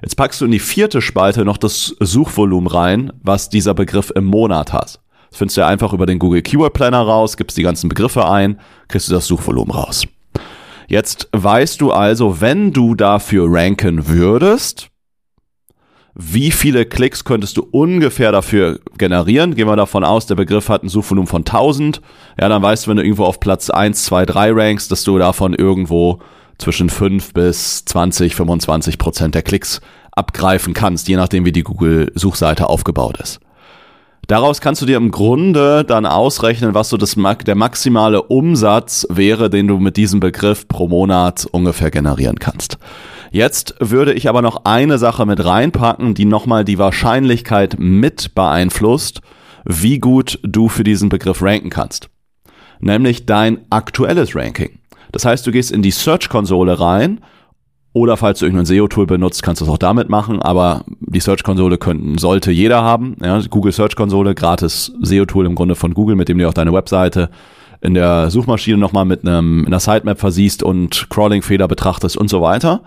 Jetzt 0.00 0.14
packst 0.14 0.40
du 0.40 0.44
in 0.44 0.52
die 0.52 0.60
vierte 0.60 1.02
Spalte 1.02 1.44
noch 1.44 1.56
das 1.56 1.96
Suchvolumen 1.98 2.68
rein, 2.68 3.12
was 3.20 3.48
dieser 3.48 3.74
Begriff 3.74 4.12
im 4.14 4.26
Monat 4.26 4.72
hat. 4.72 5.00
Das 5.30 5.38
findest 5.38 5.56
du 5.56 5.62
ja 5.62 5.66
einfach 5.66 5.92
über 5.92 6.06
den 6.06 6.20
Google 6.20 6.42
Keyword 6.42 6.72
Planner 6.72 7.00
raus, 7.00 7.36
gibst 7.36 7.56
die 7.56 7.64
ganzen 7.64 7.88
Begriffe 7.88 8.28
ein, 8.28 8.60
kriegst 8.86 9.08
du 9.08 9.12
das 9.12 9.26
Suchvolumen 9.26 9.72
raus. 9.72 10.06
Jetzt 10.86 11.28
weißt 11.32 11.80
du 11.80 11.90
also, 11.90 12.40
wenn 12.40 12.72
du 12.72 12.94
dafür 12.94 13.46
ranken 13.48 14.06
würdest, 14.06 14.89
wie 16.14 16.50
viele 16.50 16.86
Klicks 16.86 17.24
könntest 17.24 17.56
du 17.56 17.66
ungefähr 17.70 18.32
dafür 18.32 18.80
generieren? 18.98 19.54
Gehen 19.54 19.68
wir 19.68 19.76
davon 19.76 20.04
aus, 20.04 20.26
der 20.26 20.34
Begriff 20.34 20.68
hat 20.68 20.82
ein 20.82 20.88
Suchvolumen 20.88 21.28
von 21.28 21.42
1000. 21.42 22.00
Ja, 22.38 22.48
dann 22.48 22.62
weißt 22.62 22.86
du, 22.86 22.90
wenn 22.90 22.96
du 22.96 23.04
irgendwo 23.04 23.24
auf 23.24 23.40
Platz 23.40 23.70
1, 23.70 24.04
2, 24.04 24.26
3 24.26 24.52
rankst, 24.52 24.90
dass 24.90 25.04
du 25.04 25.18
davon 25.18 25.54
irgendwo 25.54 26.20
zwischen 26.58 26.90
5 26.90 27.32
bis 27.32 27.84
20, 27.84 28.34
25 28.34 28.98
Prozent 28.98 29.34
der 29.34 29.42
Klicks 29.42 29.80
abgreifen 30.12 30.74
kannst, 30.74 31.08
je 31.08 31.16
nachdem, 31.16 31.44
wie 31.44 31.52
die 31.52 31.62
Google-Suchseite 31.62 32.68
aufgebaut 32.68 33.18
ist. 33.20 33.40
Daraus 34.30 34.60
kannst 34.60 34.80
du 34.80 34.86
dir 34.86 34.96
im 34.96 35.10
Grunde 35.10 35.82
dann 35.82 36.06
ausrechnen, 36.06 36.72
was 36.72 36.88
so 36.88 36.96
das, 36.96 37.16
der 37.16 37.56
maximale 37.56 38.22
Umsatz 38.22 39.04
wäre, 39.10 39.50
den 39.50 39.66
du 39.66 39.78
mit 39.78 39.96
diesem 39.96 40.20
Begriff 40.20 40.68
pro 40.68 40.86
Monat 40.86 41.48
ungefähr 41.50 41.90
generieren 41.90 42.38
kannst. 42.38 42.78
Jetzt 43.32 43.74
würde 43.80 44.12
ich 44.12 44.28
aber 44.28 44.40
noch 44.40 44.66
eine 44.66 44.98
Sache 44.98 45.26
mit 45.26 45.44
reinpacken, 45.44 46.14
die 46.14 46.26
nochmal 46.26 46.64
die 46.64 46.78
Wahrscheinlichkeit 46.78 47.74
mit 47.80 48.36
beeinflusst, 48.36 49.20
wie 49.64 49.98
gut 49.98 50.38
du 50.44 50.68
für 50.68 50.84
diesen 50.84 51.08
Begriff 51.08 51.42
ranken 51.42 51.70
kannst. 51.70 52.08
Nämlich 52.78 53.26
dein 53.26 53.66
aktuelles 53.68 54.36
Ranking. 54.36 54.78
Das 55.10 55.24
heißt, 55.24 55.44
du 55.44 55.50
gehst 55.50 55.72
in 55.72 55.82
die 55.82 55.90
Search-Konsole 55.90 56.78
rein 56.78 57.20
oder 57.92 58.16
falls 58.16 58.38
du 58.38 58.46
irgendein 58.46 58.66
SEO-Tool 58.66 59.06
benutzt, 59.06 59.42
kannst 59.42 59.60
du 59.60 59.64
es 59.64 59.70
auch 59.70 59.78
damit 59.78 60.08
machen, 60.08 60.40
aber 60.40 60.84
die 61.00 61.20
Search-Konsole 61.20 61.76
könnten, 61.76 62.18
sollte 62.18 62.52
jeder 62.52 62.82
haben. 62.82 63.16
Ja, 63.22 63.40
Google 63.50 63.72
Search-Konsole, 63.72 64.34
gratis 64.34 64.92
SEO-Tool 65.00 65.46
im 65.46 65.56
Grunde 65.56 65.74
von 65.74 65.94
Google, 65.94 66.14
mit 66.14 66.28
dem 66.28 66.38
du 66.38 66.48
auch 66.48 66.54
deine 66.54 66.72
Webseite 66.72 67.30
in 67.80 67.94
der 67.94 68.30
Suchmaschine 68.30 68.78
nochmal 68.78 69.06
mit 69.06 69.26
einem, 69.26 69.60
in 69.60 69.66
einer 69.68 69.80
Sitemap 69.80 70.20
versiehst 70.20 70.62
und 70.62 71.08
Crawling-Fehler 71.10 71.66
betrachtest 71.66 72.16
und 72.16 72.30
so 72.30 72.42
weiter. 72.42 72.82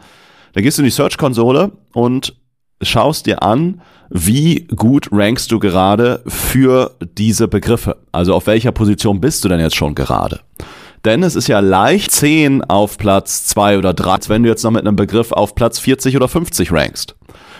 Da 0.53 0.61
gehst 0.61 0.77
du 0.77 0.83
in 0.83 0.85
die 0.85 0.91
Search-Konsole 0.91 1.71
und 1.93 2.35
schaust 2.81 3.25
dir 3.25 3.43
an, 3.43 3.81
wie 4.09 4.67
gut 4.67 5.09
rankst 5.11 5.51
du 5.51 5.59
gerade 5.59 6.21
für 6.27 6.95
diese 7.17 7.47
Begriffe. 7.47 7.97
Also 8.11 8.35
auf 8.35 8.47
welcher 8.47 8.71
Position 8.71 9.19
bist 9.19 9.43
du 9.43 9.49
denn 9.49 9.59
jetzt 9.59 9.75
schon 9.75 9.95
gerade? 9.95 10.41
Denn 11.05 11.21
es 11.21 11.35
ist 11.35 11.47
ja 11.47 11.59
leicht 11.59 12.11
10 12.11 12.63
auf 12.63 12.97
Platz 12.97 13.45
2 13.45 13.77
oder 13.77 13.93
3, 13.93 14.11
als 14.11 14.29
wenn 14.29 14.43
du 14.43 14.49
jetzt 14.49 14.63
noch 14.63 14.71
mit 14.71 14.87
einem 14.87 14.95
Begriff 14.95 15.31
auf 15.31 15.53
Platz 15.53 15.79
40 15.79 16.15
oder 16.15 16.29
50 16.29 16.71
rankst. 16.71 17.15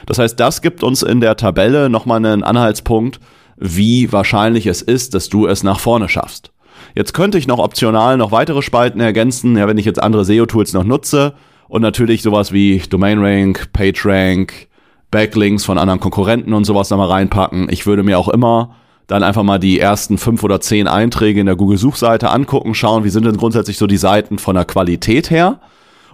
Das 0.05 0.17
heißt, 0.17 0.39
das 0.39 0.61
gibt 0.61 0.83
uns 0.83 1.03
in 1.03 1.19
der 1.19 1.35
Tabelle 1.35 1.89
nochmal 1.89 2.17
einen 2.17 2.43
Anhaltspunkt, 2.43 3.19
wie 3.57 4.11
wahrscheinlich 4.11 4.67
es 4.67 4.81
ist, 4.81 5.13
dass 5.13 5.29
du 5.29 5.47
es 5.47 5.63
nach 5.63 5.79
vorne 5.79 6.09
schaffst. 6.09 6.51
Jetzt 6.95 7.13
könnte 7.13 7.37
ich 7.37 7.47
noch 7.47 7.59
optional 7.59 8.17
noch 8.17 8.31
weitere 8.31 8.61
Spalten 8.61 8.99
ergänzen, 8.99 9.57
ja, 9.57 9.67
wenn 9.67 9.77
ich 9.77 9.85
jetzt 9.85 10.01
andere 10.01 10.25
SEO-Tools 10.25 10.73
noch 10.73 10.83
nutze 10.83 11.33
und 11.67 11.81
natürlich 11.81 12.21
sowas 12.21 12.51
wie 12.51 12.77
Domain 12.89 13.19
Rank, 13.19 13.73
Page 13.73 14.05
Rank, 14.05 14.67
Backlinks 15.11 15.65
von 15.65 15.77
anderen 15.77 15.99
Konkurrenten 15.99 16.53
und 16.53 16.65
sowas 16.65 16.89
nochmal 16.89 17.09
reinpacken. 17.09 17.67
Ich 17.69 17.85
würde 17.85 18.03
mir 18.03 18.17
auch 18.17 18.29
immer 18.29 18.75
dann 19.07 19.23
einfach 19.23 19.43
mal 19.43 19.59
die 19.59 19.79
ersten 19.79 20.17
fünf 20.17 20.43
oder 20.43 20.61
zehn 20.61 20.87
Einträge 20.87 21.39
in 21.39 21.45
der 21.45 21.55
Google-Suchseite 21.55 22.29
angucken, 22.29 22.73
schauen, 22.73 23.03
wie 23.03 23.09
sind 23.09 23.25
denn 23.25 23.37
grundsätzlich 23.37 23.77
so 23.77 23.87
die 23.87 23.97
Seiten 23.97 24.39
von 24.39 24.55
der 24.55 24.65
Qualität 24.65 25.29
her, 25.29 25.59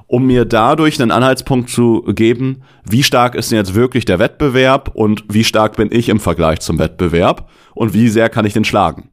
um 0.07 0.25
mir 0.25 0.45
dadurch 0.45 0.99
einen 0.99 1.11
Anhaltspunkt 1.11 1.69
zu 1.69 2.01
geben, 2.07 2.63
wie 2.83 3.03
stark 3.03 3.35
ist 3.35 3.51
denn 3.51 3.59
jetzt 3.59 3.75
wirklich 3.75 4.05
der 4.05 4.17
Wettbewerb 4.17 4.91
und 4.95 5.23
wie 5.29 5.43
stark 5.43 5.75
bin 5.75 5.89
ich 5.91 6.09
im 6.09 6.19
Vergleich 6.19 6.61
zum 6.61 6.79
Wettbewerb 6.79 7.49
und 7.75 7.93
wie 7.93 8.09
sehr 8.09 8.29
kann 8.29 8.45
ich 8.45 8.53
den 8.53 8.65
schlagen. 8.65 9.09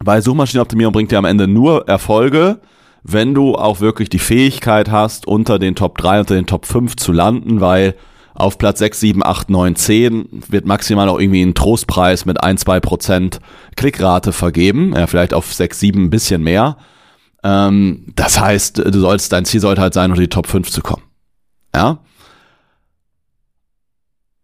Weil 0.00 0.20
Suchmaschinenoptimierung 0.22 0.92
bringt 0.92 1.10
dir 1.10 1.18
am 1.18 1.24
Ende 1.24 1.48
nur 1.48 1.88
Erfolge, 1.88 2.60
wenn 3.02 3.34
du 3.34 3.54
auch 3.54 3.80
wirklich 3.80 4.08
die 4.08 4.18
Fähigkeit 4.18 4.90
hast, 4.90 5.26
unter 5.26 5.58
den 5.58 5.74
Top 5.74 5.96
3, 5.98 6.20
unter 6.20 6.34
den 6.34 6.46
Top 6.46 6.66
5 6.66 6.96
zu 6.96 7.12
landen, 7.12 7.60
weil 7.60 7.94
auf 8.34 8.58
Platz 8.58 8.80
6, 8.80 9.00
7, 9.00 9.24
8, 9.24 9.48
9, 9.48 9.76
10 9.76 10.28
wird 10.48 10.66
maximal 10.66 11.08
auch 11.08 11.20
irgendwie 11.20 11.42
ein 11.42 11.54
Trostpreis 11.54 12.26
mit 12.26 12.42
1, 12.42 12.62
2 12.62 12.80
Prozent 12.80 13.38
Klickrate 13.76 14.32
vergeben. 14.32 14.92
Ja, 14.96 15.06
vielleicht 15.06 15.32
auf 15.34 15.54
6, 15.54 15.78
7 15.78 16.04
ein 16.04 16.10
bisschen 16.10 16.42
mehr. 16.42 16.76
Ähm, 17.44 18.06
das 18.16 18.40
heißt, 18.40 18.78
du 18.78 19.00
sollst, 19.00 19.32
dein 19.32 19.44
Ziel 19.44 19.60
sollte 19.60 19.80
halt 19.80 19.94
sein, 19.94 20.10
unter 20.10 20.22
die 20.22 20.28
Top 20.28 20.48
5 20.48 20.70
zu 20.70 20.82
kommen. 20.82 21.04
Ja. 21.74 21.98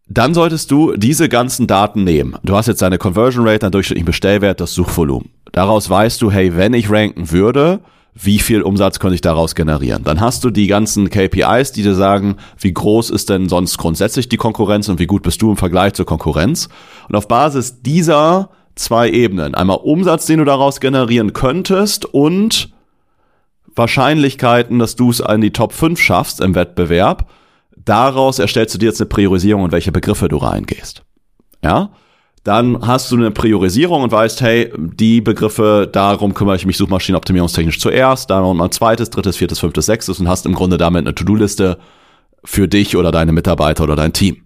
Dann 0.06 0.34
solltest 0.34 0.70
du 0.70 0.96
diese 0.96 1.28
ganzen 1.28 1.66
Daten 1.66 2.04
nehmen. 2.04 2.36
Du 2.42 2.56
hast 2.56 2.66
jetzt 2.66 2.82
deine 2.82 2.98
Conversion 2.98 3.46
Rate, 3.46 3.60
deinen 3.60 3.72
durchschnittlichen 3.72 4.06
Bestellwert, 4.06 4.60
das 4.60 4.74
Suchvolumen. 4.74 5.30
Daraus 5.52 5.88
weißt 5.88 6.20
du, 6.22 6.30
hey, 6.30 6.56
wenn 6.56 6.74
ich 6.74 6.90
ranken 6.90 7.30
würde, 7.30 7.80
wie 8.14 8.38
viel 8.38 8.62
Umsatz 8.62 8.98
könnte 8.98 9.14
ich 9.14 9.20
daraus 9.20 9.54
generieren. 9.54 10.04
Dann 10.04 10.20
hast 10.20 10.44
du 10.44 10.50
die 10.50 10.66
ganzen 10.66 11.10
KPIs, 11.10 11.72
die 11.72 11.82
dir 11.82 11.94
sagen, 11.94 12.36
wie 12.58 12.72
groß 12.72 13.10
ist 13.10 13.30
denn 13.30 13.48
sonst 13.48 13.78
grundsätzlich 13.78 14.28
die 14.28 14.36
Konkurrenz 14.36 14.88
und 14.88 14.98
wie 14.98 15.06
gut 15.06 15.22
bist 15.22 15.40
du 15.42 15.50
im 15.50 15.56
Vergleich 15.56 15.94
zur 15.94 16.06
Konkurrenz. 16.06 16.68
Und 17.08 17.16
auf 17.16 17.28
Basis 17.28 17.82
dieser 17.82 18.50
zwei 18.74 19.10
Ebenen, 19.10 19.54
einmal 19.54 19.78
Umsatz, 19.78 20.26
den 20.26 20.38
du 20.38 20.44
daraus 20.44 20.80
generieren 20.80 21.32
könntest 21.32 22.04
und 22.04 22.72
Wahrscheinlichkeiten, 23.74 24.78
dass 24.78 24.96
du 24.96 25.10
es 25.10 25.20
in 25.20 25.40
die 25.40 25.52
Top 25.52 25.72
5 25.72 26.00
schaffst 26.00 26.40
im 26.40 26.54
Wettbewerb, 26.54 27.28
daraus 27.76 28.38
erstellst 28.38 28.74
du 28.74 28.78
dir 28.78 28.86
jetzt 28.86 29.00
eine 29.00 29.08
Priorisierung 29.08 29.62
und 29.62 29.72
welche 29.72 29.92
Begriffe 29.92 30.28
du 30.28 30.36
reingehst. 30.38 31.04
Ja? 31.62 31.90
Dann 32.42 32.86
hast 32.86 33.10
du 33.10 33.16
eine 33.16 33.30
Priorisierung 33.30 34.02
und 34.02 34.12
weißt, 34.12 34.40
hey, 34.40 34.72
die 34.76 35.20
Begriffe, 35.20 35.88
darum 35.90 36.32
kümmere 36.32 36.56
ich 36.56 36.64
mich 36.64 36.78
suchmaschinenoptimierungstechnisch 36.78 37.78
zuerst, 37.78 38.30
dann 38.30 38.56
mal 38.56 38.70
zweites, 38.70 39.10
drittes, 39.10 39.36
viertes, 39.36 39.58
fünftes, 39.58 39.86
sechstes 39.86 40.20
und 40.20 40.28
hast 40.28 40.46
im 40.46 40.54
Grunde 40.54 40.78
damit 40.78 41.00
eine 41.06 41.14
To-Do-Liste 41.14 41.78
für 42.42 42.66
dich 42.66 42.96
oder 42.96 43.12
deine 43.12 43.32
Mitarbeiter 43.32 43.84
oder 43.84 43.96
dein 43.96 44.14
Team. 44.14 44.44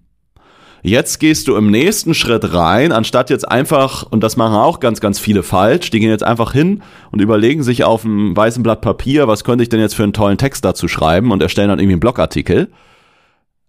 Jetzt 0.82 1.18
gehst 1.18 1.48
du 1.48 1.56
im 1.56 1.70
nächsten 1.70 2.12
Schritt 2.12 2.52
rein, 2.52 2.92
anstatt 2.92 3.30
jetzt 3.30 3.48
einfach, 3.48 4.02
und 4.02 4.22
das 4.22 4.36
machen 4.36 4.56
auch 4.56 4.80
ganz, 4.80 5.00
ganz 5.00 5.18
viele 5.18 5.42
falsch, 5.42 5.88
die 5.90 5.98
gehen 5.98 6.10
jetzt 6.10 6.24
einfach 6.24 6.52
hin 6.52 6.82
und 7.10 7.22
überlegen 7.22 7.62
sich 7.62 7.84
auf 7.84 8.04
einem 8.04 8.36
weißen 8.36 8.62
Blatt 8.62 8.82
Papier, 8.82 9.26
was 9.26 9.44
könnte 9.44 9.62
ich 9.62 9.70
denn 9.70 9.80
jetzt 9.80 9.94
für 9.94 10.02
einen 10.02 10.12
tollen 10.12 10.36
Text 10.36 10.62
dazu 10.62 10.86
schreiben 10.86 11.30
und 11.30 11.40
erstellen 11.40 11.68
dann 11.70 11.78
irgendwie 11.78 11.94
einen 11.94 12.00
Blogartikel. 12.00 12.70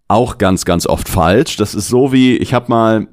Auch 0.08 0.36
ganz, 0.36 0.66
ganz 0.66 0.86
oft 0.86 1.08
falsch. 1.08 1.56
Das 1.56 1.74
ist 1.74 1.88
so 1.88 2.12
wie, 2.12 2.36
ich 2.36 2.52
habe 2.52 2.66
mal 2.68 3.08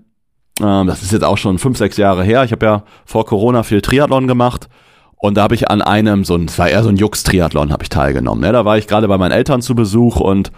ähm, 0.62 0.88
das 0.88 1.02
ist 1.02 1.12
jetzt 1.12 1.24
auch 1.24 1.38
schon 1.38 1.60
fünf, 1.60 1.78
sechs 1.78 1.98
Jahre 1.98 2.24
her. 2.24 2.44
Ich 2.44 2.52
habe 2.52 2.66
ja 2.66 2.84
vor 3.06 3.26
Corona 3.26 3.64
viel 3.64 3.82
Triathlon 3.82 4.28
gemacht. 4.28 4.70
Und 5.16 5.36
da 5.38 5.44
habe 5.44 5.56
ich 5.56 5.72
an 5.72 5.82
einem, 5.82 6.26
so 6.26 6.36
ein, 6.36 6.46
es 6.46 6.60
war 6.60 6.68
eher 6.68 6.84
so 6.84 6.90
ein 6.90 6.98
Jux-Triathlon, 6.98 7.72
habe 7.72 7.84
ich 7.84 7.90
teilgenommen. 7.90 8.42
Ne? 8.44 8.52
Da 8.52 8.66
war 8.66 8.78
ich 8.78 8.88
gerade 8.88 9.08
bei 9.08 9.18
meinen 9.18 9.32
Eltern 9.32 9.62
zu 9.62 9.74
Besuch 9.74 10.18
und 10.20 10.52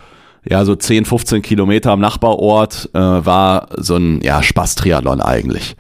ja, 0.48 0.66
so 0.66 0.76
10, 0.76 1.06
15 1.06 1.42
Kilometer 1.42 1.92
am 1.92 2.00
Nachbarort 2.00 2.90
äh, 2.94 3.00
war 3.00 3.68
so 3.78 3.96
ein 3.96 4.22
ja, 4.22 4.42
Spaß-Triathlon 4.42 5.22
eigentlich. 5.22 5.76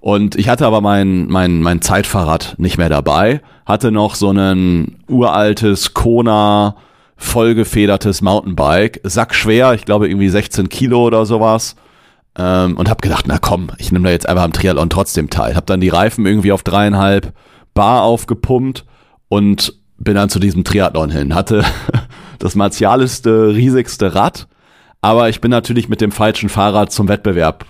Und 0.00 0.36
ich 0.36 0.48
hatte 0.48 0.66
aber 0.66 0.80
mein, 0.80 1.26
mein, 1.26 1.62
mein 1.62 1.82
Zeitfahrrad 1.82 2.54
nicht 2.58 2.78
mehr 2.78 2.88
dabei, 2.88 3.40
hatte 3.64 3.90
noch 3.90 4.14
so 4.14 4.30
ein 4.30 4.96
uraltes 5.08 5.94
Kona 5.94 6.76
vollgefedertes 7.16 8.20
Mountainbike, 8.20 9.00
sackschwer, 9.02 9.72
ich 9.72 9.86
glaube 9.86 10.08
irgendwie 10.08 10.28
16 10.28 10.68
Kilo 10.68 11.02
oder 11.02 11.24
sowas 11.24 11.74
ähm, 12.38 12.76
und 12.76 12.88
habe 12.88 13.00
gedacht, 13.00 13.24
na 13.26 13.38
komm, 13.38 13.70
ich 13.78 13.92
nehme 13.92 14.04
da 14.04 14.10
jetzt 14.10 14.28
einfach 14.28 14.44
am 14.44 14.52
Triathlon 14.52 14.90
trotzdem 14.90 15.30
teil. 15.30 15.56
Habe 15.56 15.66
dann 15.66 15.80
die 15.80 15.88
Reifen 15.88 16.26
irgendwie 16.26 16.52
auf 16.52 16.62
dreieinhalb 16.62 17.32
Bar 17.74 18.02
aufgepumpt 18.02 18.84
und 19.28 19.74
bin 19.98 20.14
dann 20.14 20.28
zu 20.28 20.38
diesem 20.38 20.64
Triathlon 20.64 21.10
hin. 21.10 21.34
Hatte 21.34 21.64
das 22.38 22.54
martialiste, 22.54 23.54
riesigste 23.54 24.14
Rad, 24.14 24.48
aber 25.00 25.28
ich 25.28 25.40
bin 25.40 25.50
natürlich 25.50 25.88
mit 25.88 26.00
dem 26.00 26.12
falschen 26.12 26.48
Fahrrad 26.48 26.92
zum 26.92 27.08
Wettbewerb 27.08 27.64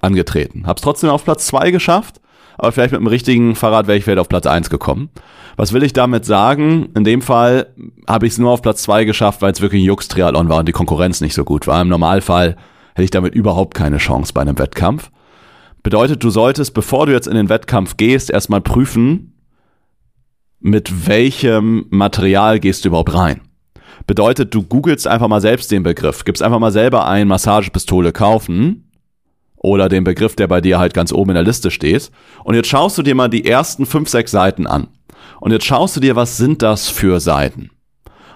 angetreten. 0.00 0.66
Hab's 0.66 0.82
trotzdem 0.82 1.10
auf 1.10 1.24
Platz 1.24 1.46
zwei 1.46 1.70
geschafft, 1.70 2.20
aber 2.58 2.72
vielleicht 2.72 2.92
mit 2.92 3.00
dem 3.00 3.06
richtigen 3.06 3.54
Fahrrad 3.54 3.86
wäre 3.86 3.96
ich 3.96 4.04
vielleicht 4.04 4.18
auf 4.18 4.28
Platz 4.28 4.46
eins 4.46 4.68
gekommen. 4.68 5.10
Was 5.56 5.72
will 5.72 5.82
ich 5.82 5.94
damit 5.94 6.26
sagen? 6.26 6.90
In 6.94 7.04
dem 7.04 7.22
Fall 7.22 7.68
habe 8.06 8.26
ich 8.26 8.34
es 8.34 8.38
nur 8.38 8.50
auf 8.50 8.60
Platz 8.60 8.82
zwei 8.82 9.04
geschafft, 9.04 9.40
weil 9.40 9.52
es 9.52 9.62
wirklich 9.62 9.82
ein 9.82 9.86
Jux-Triathlon 9.86 10.50
war 10.50 10.58
und 10.58 10.68
die 10.68 10.72
Konkurrenz 10.72 11.22
nicht 11.22 11.34
so 11.34 11.44
gut 11.44 11.66
war. 11.66 11.80
Im 11.80 11.88
Normalfall 11.88 12.56
hätte 12.96 13.04
ich 13.04 13.10
damit 13.10 13.34
überhaupt 13.34 13.74
keine 13.74 13.98
Chance 13.98 14.32
bei 14.32 14.40
einem 14.40 14.58
Wettkampf. 14.58 15.10
Bedeutet, 15.82 16.24
du 16.24 16.30
solltest, 16.30 16.72
bevor 16.72 17.04
du 17.04 17.12
jetzt 17.12 17.28
in 17.28 17.36
den 17.36 17.50
Wettkampf 17.50 17.98
gehst, 17.98 18.30
erstmal 18.30 18.62
prüfen, 18.62 19.34
mit 20.60 21.06
welchem 21.06 21.84
Material 21.90 22.58
gehst 22.58 22.84
du 22.84 22.88
überhaupt 22.88 23.12
rein. 23.12 23.42
Bedeutet, 24.06 24.54
du 24.54 24.62
googelst 24.62 25.06
einfach 25.06 25.28
mal 25.28 25.42
selbst 25.42 25.70
den 25.70 25.82
Begriff, 25.82 26.24
gibst 26.24 26.42
einfach 26.42 26.58
mal 26.58 26.72
selber 26.72 27.06
ein 27.06 27.28
Massagepistole 27.28 28.12
kaufen 28.12 28.90
oder 29.56 29.90
den 29.90 30.02
Begriff, 30.04 30.34
der 30.34 30.46
bei 30.46 30.62
dir 30.62 30.78
halt 30.78 30.94
ganz 30.94 31.12
oben 31.12 31.32
in 31.32 31.34
der 31.34 31.44
Liste 31.44 31.70
steht. 31.70 32.10
Und 32.44 32.54
jetzt 32.54 32.68
schaust 32.68 32.96
du 32.96 33.02
dir 33.02 33.14
mal 33.14 33.28
die 33.28 33.44
ersten 33.44 33.84
fünf, 33.84 34.08
sechs 34.08 34.30
Seiten 34.30 34.66
an. 34.66 34.88
Und 35.38 35.52
jetzt 35.52 35.66
schaust 35.66 35.96
du 35.96 36.00
dir, 36.00 36.16
was 36.16 36.38
sind 36.38 36.62
das 36.62 36.88
für 36.88 37.20
Seiten? 37.20 37.70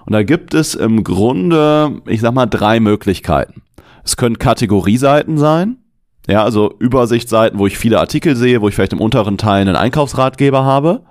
Und 0.05 0.13
da 0.13 0.23
gibt 0.23 0.53
es 0.53 0.75
im 0.75 1.03
Grunde, 1.03 2.03
ich 2.07 2.21
sag 2.21 2.35
mal, 2.35 2.45
drei 2.45 2.79
Möglichkeiten. 2.79 3.63
Es 4.05 4.17
können 4.17 4.39
Kategorieseiten 4.39 5.39
sein, 5.39 5.81
ja, 6.27 6.45
also 6.45 6.75
Übersichtsseiten, 6.79 7.59
wo 7.59 7.67
ich 7.67 7.79
viele 7.79 7.99
Artikel 7.99 8.37
sehe, 8.37 8.61
wo 8.61 8.69
ich 8.69 8.75
vielleicht 8.75 8.93
im 8.93 9.01
unteren 9.01 9.39
Teil 9.39 9.63
einen 9.63 9.77
Einkaufsratgeber 9.77 10.65
habe. 10.65 11.03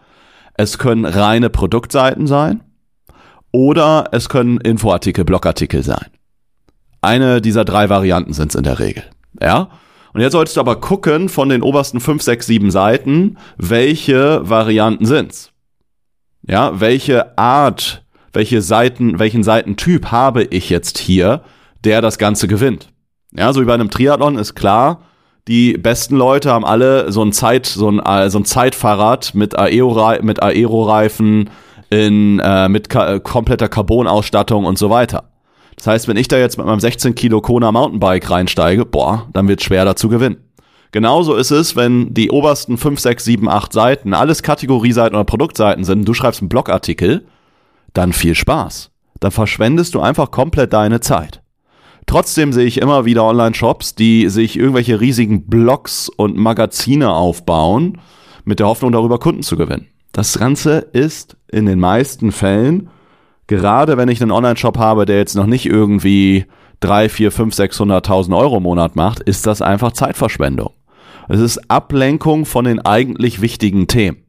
Es 0.54 0.78
können 0.78 1.06
reine 1.06 1.50
Produktseiten 1.50 2.28
sein. 2.28 2.64
Oder 3.52 4.10
es 4.12 4.30
können 4.30 4.62
Infoartikel, 4.62 5.26
Blogartikel 5.26 5.84
sein. 5.84 6.06
Eine 7.02 7.42
dieser 7.42 7.66
drei 7.66 7.90
Varianten 7.90 8.34
sind 8.34 8.50
es 8.50 8.56
in 8.56 8.64
der 8.64 8.80
Regel. 8.80 9.04
Ja? 9.42 9.70
Und 10.14 10.22
jetzt 10.22 10.34
solltest 10.34 10.58
du 10.58 10.62
aber 10.62 10.80
gucken 10.80 11.30
von 11.30 11.50
den 11.50 11.64
obersten 11.64 12.00
fünf, 12.00 12.22
sechs, 12.22 12.46
sieben 12.46 12.72
Seiten, 12.72 13.38
welche 13.58 14.48
Varianten 14.48 15.06
sind's. 15.06 15.52
Ja, 16.44 16.80
welche 16.80 17.38
Art, 17.38 18.04
welche 18.34 18.62
Seiten, 18.62 19.20
welchen 19.20 19.44
Seitentyp 19.44 20.12
habe 20.12 20.44
ich 20.44 20.70
jetzt 20.70 20.98
hier, 20.98 21.42
der 21.86 22.02
das 22.02 22.18
Ganze 22.18 22.48
gewinnt. 22.48 22.90
Ja, 23.36 23.54
so 23.54 23.62
wie 23.62 23.66
bei 23.66 23.74
einem 23.74 23.90
Triathlon 23.90 24.38
ist 24.38 24.56
klar, 24.56 25.02
die 25.48 25.74
besten 25.74 26.16
Leute 26.16 26.52
haben 26.52 26.66
alle 26.66 27.12
so 27.12 27.24
ein 27.24 27.32
Zeit, 27.32 27.66
so 27.66 27.90
ein, 27.90 28.00
äh, 28.00 28.30
so 28.30 28.40
ein 28.40 28.46
Zeitfahrrad 28.46 29.34
mit 29.34 29.58
Aero, 29.58 30.14
mit 30.22 30.42
Aero-Reifen, 30.44 31.50
äh, 31.92 32.70
mit 32.70 32.90
ka 32.90 33.20
kompletter 33.20 33.68
Carbon-Ausstattung 33.68 34.66
und 34.66 34.78
so 34.78 34.90
weiter. 34.90 35.30
Das 35.76 35.88
heißt, 35.88 36.08
wenn 36.08 36.18
ich 36.18 36.28
da 36.28 36.38
jetzt 36.38 36.58
mit 36.58 36.68
meinem 36.68 36.80
16 36.80 37.16
Kilo 37.16 37.42
Kona 37.42 37.72
Mountainbike 37.72 38.30
reinsteige, 38.30 38.86
boah, 38.86 39.28
dann 39.34 39.48
wird 39.48 39.64
schwer 39.64 39.86
dazu 39.86 40.10
gewinnen. 40.10 40.38
Genauso 40.92 41.36
ist 41.36 41.52
es, 41.52 41.76
wenn 41.76 42.14
die 42.14 42.32
obersten 42.32 42.78
5, 42.78 43.00
6, 43.00 43.24
7, 43.24 43.50
8 43.50 43.72
Seiten 43.74 44.14
alles 44.14 44.44
Kategorieseiten 44.44 45.16
oder 45.16 45.24
Produktseiten 45.24 45.84
sind, 45.84 46.08
du 46.08 46.14
schreibst 46.14 46.42
einen 46.42 46.50
Blogartikel, 46.50 47.26
dann 47.94 48.12
viel 48.12 48.36
Spaß. 48.36 48.92
Dann 49.20 49.32
verschwendest 49.32 49.96
du 49.96 50.02
einfach 50.02 50.32
komplett 50.32 50.74
deine 50.74 51.00
Zeit. 51.00 51.42
Trotzdem 52.10 52.54
sehe 52.54 52.66
ich 52.66 52.82
immer 52.82 53.06
wieder 53.06 53.24
Online-Shops, 53.24 53.96
die 53.96 54.30
sich 54.30 54.58
irgendwelche 54.58 55.00
riesigen 55.00 55.48
Blogs 55.48 56.10
und 56.10 56.38
Magazine 56.38 57.12
aufbauen, 57.12 58.00
mit 58.46 58.60
der 58.60 58.68
Hoffnung, 58.68 58.92
darüber 58.92 59.20
Kunden 59.20 59.44
zu 59.44 59.58
gewinnen. 59.58 59.88
Das 60.12 60.38
Ganze 60.38 60.80
ist 60.92 61.38
in 61.52 61.68
den 61.68 61.80
meisten 61.80 62.32
Fällen 62.32 62.90
gerade 63.50 63.98
wenn 63.98 64.08
ich 64.08 64.22
einen 64.22 64.32
Online-Shop 64.32 64.78
habe, 64.78 65.06
der 65.06 65.18
jetzt 65.18 65.36
noch 65.36 65.48
nicht 65.48 65.66
irgendwie 65.66 66.46
3, 66.80 67.10
4, 67.10 67.32
5, 67.32 67.56
600.000 67.56 68.38
Euro 68.38 68.58
im 68.58 68.64
Monat 68.64 68.96
macht, 68.96 69.20
ist 69.20 69.46
das 69.48 69.62
einfach 69.62 69.92
Zeitverschwendung. 69.92 70.72
Es 71.28 71.42
ist 71.42 71.70
Ablenkung 71.70 72.46
von 72.46 72.66
den 72.66 72.80
eigentlich 72.80 73.42
wichtigen 73.42 73.88
Themen. 73.88 74.24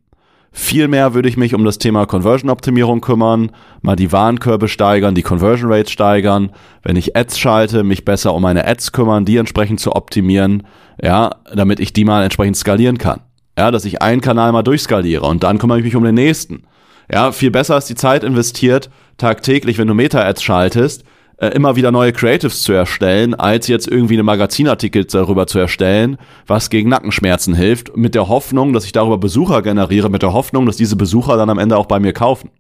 Vielmehr 0.53 1.15
würde 1.15 1.29
ich 1.29 1.37
mich 1.37 1.55
um 1.55 1.65
das 1.65 1.79
Thema 1.79 2.07
Conversion-Optimierung 2.07 3.01
kümmern, 3.01 3.53
mal 3.83 3.95
die 3.95 4.11
Warenkörbe 4.11 4.67
steigern, 4.67 5.15
die 5.15 5.23
Conversion 5.23 5.73
Rates 5.73 5.93
steigern, 5.93 6.51
wenn 6.83 6.97
ich 6.97 7.17
Ads 7.17 7.39
schalte, 7.39 7.85
mich 7.85 8.05
besser 8.05 8.35
um 8.35 8.43
meine 8.43 8.67
Ads 8.67 8.91
kümmern, 8.91 9.25
die 9.25 9.37
entsprechend 9.37 9.79
zu 9.79 9.95
optimieren, 9.95 10.67
ja, 11.01 11.31
damit 11.55 11.79
ich 11.79 11.93
die 11.93 12.05
mal 12.05 12.25
entsprechend 12.25 12.57
skalieren 12.57 12.99
kann. 12.99 13.21
Ja, 13.57 13.71
dass 13.71 13.85
ich 13.85 14.03
einen 14.03 14.21
Kanal 14.21 14.51
mal 14.53 14.63
durchskaliere 14.63 15.25
und 15.25 15.45
dann 15.45 15.59
kümmere 15.59 15.79
ich 15.79 15.85
mich 15.85 15.97
um 15.97 16.05
den 16.05 16.15
nächsten. 16.15 16.65
Ja, 17.13 17.31
viel 17.31 17.51
besser 17.51 17.77
ist 17.77 17.89
die 17.89 17.95
Zeit 17.95 18.25
investiert, 18.25 18.91
tagtäglich, 19.19 19.79
wenn 19.79 19.89
du 19.89 19.95
Meta-Ads 19.95 20.43
schaltest, 20.43 21.05
äh, 21.41 21.49
immer 21.49 21.75
wieder 21.75 21.91
neue 21.91 22.13
Creatives 22.13 22.63
zu 22.63 22.73
erstellen, 22.73 23.35
als 23.35 23.67
jetzt 23.67 23.89
irgendwie 23.89 24.15
eine 24.15 24.23
Magazinartikel 24.23 25.07
darüber 25.07 25.47
zu 25.47 25.59
erstellen, 25.59 26.19
was 26.47 26.69
gegen 26.69 26.91
Nackenschmerzen 26.91 27.55
hilft, 27.55 27.97
mit 27.97 28.15
der 28.15 28.29
Hoffnung, 28.29 28.75
dass 28.75 28.85
ich 28.85 28.93
darüber 28.93 29.17
Besucher 29.17 29.63
generiere, 29.63 30.11
mit 30.11 30.21
der 30.23 30.35
Hoffnung, 30.35 30.67
dass 30.67 30.77
diese 30.77 30.97
Besucher 30.97 31.39
dann 31.39 31.49
am 31.49 31.59
Ende 31.59 31.79
auch 31.79 31.87
bei 31.87 31.99
mir 31.99 32.13
kaufen. 32.13 32.51